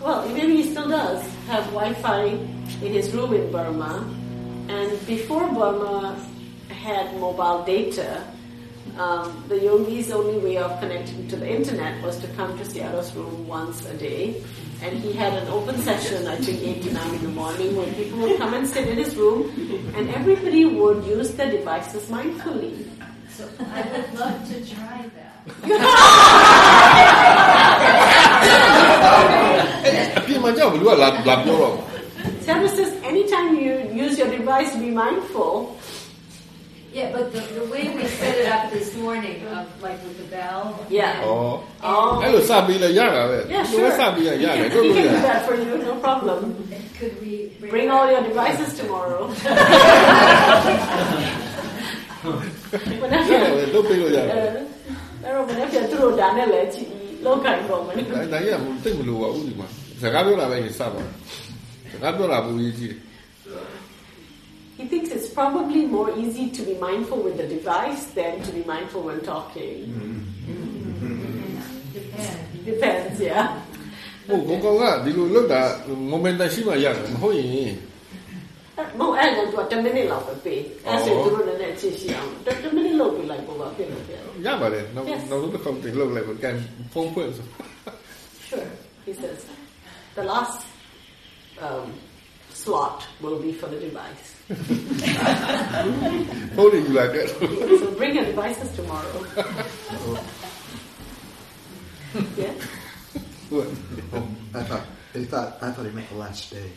[0.01, 2.25] well, maybe he still does, have Wi-Fi
[2.83, 4.09] in his room in Burma.
[4.69, 6.17] And before Burma
[6.69, 8.23] had mobile data,
[8.99, 13.15] um, the yogi's only way of connecting to the internet was to come to Sayadaw's
[13.15, 14.43] room once a day
[14.83, 17.93] and he had an open session, I think 8 to 9 in the morning, where
[17.93, 19.51] people would come and sit in his room,
[19.95, 22.89] and everybody would use their devices mindfully.
[23.37, 25.37] So I would love to try that.
[32.41, 35.79] Sarah says, anytime you use your device, be mindful.
[36.93, 40.25] Yeah, but the, the way we set it up this morning, of like with the
[40.25, 40.85] bell.
[40.91, 41.21] Yeah.
[41.25, 41.65] Oh.
[41.83, 42.21] oh.
[42.21, 43.47] Hey, look, a Yaga.
[43.49, 43.91] Yeah, sure.
[43.93, 44.39] Sabila
[44.83, 46.69] we can do that for you, no problem.
[46.99, 49.33] Could we bring, bring all your devices tomorrow?
[52.23, 52.61] Yeah,
[64.80, 68.64] He thinks it's probably more easy to be mindful with the device than to be
[68.74, 69.78] mindful when talking.
[71.94, 72.66] Depends.
[72.72, 73.48] Depends, yeah.
[74.28, 75.62] ဟုတ်ကောကောကဒီလိုလုပ်တာ
[76.12, 77.74] momentum ရှိမှရတယ်မဟုတ်ရင်
[79.00, 84.14] မဟုတ်အဲ့တော့သူက10မိနစ်လောက်ပဲပေးအဲ့ဆိုသူတို့လည်းချစ်ရှိအောင်10မိနစ်လောက်ပြလိုက်ပေါ့ပါဖြစ်လို့ပြ
[84.46, 86.56] ရပါတယ်နောက်နောက်တစ်ခါတင်လုပ်လိုက်ပါကန်
[86.94, 87.46] ဖုန်းဖွင့်ဆို
[88.48, 88.70] Sure,
[89.06, 89.40] he says.
[90.18, 90.60] The last
[91.66, 91.86] um,
[92.60, 94.36] slot will be for the device.
[96.56, 97.30] Holding you like that.
[97.80, 99.26] so bring your devices tomorrow.
[102.38, 102.54] yeah.
[103.50, 103.68] What?
[104.14, 106.72] Oh, I thought they thought I thought he meant the last day.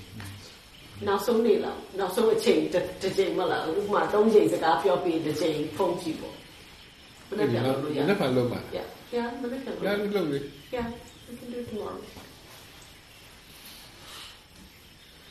[1.07, 6.37] နောက်ဆုံးနေ့လောက်နောက်ဆုံးအချိန်တစ်တစ်ချိန်မလားဥပမာ၃ချိန်စကားပြောပြီးတစ်ချိန်ဖုန်းကြည့်ပေါ့
[7.29, 7.57] မနေ့က
[7.99, 8.61] Nó nó phải luôn mà.
[8.73, 8.87] Yeah,
[9.17, 10.39] yeah, many can Nó nó luôn đi.
[10.77, 10.87] Yeah,
[11.29, 12.01] we can do it tomorrow.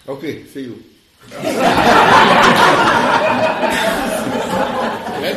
[0.06, 0.74] Okay, see you.
[5.22, 5.34] Đấy.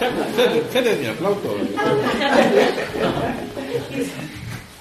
[0.00, 0.10] Thế
[0.46, 1.58] là thế là nhập lâu rồi.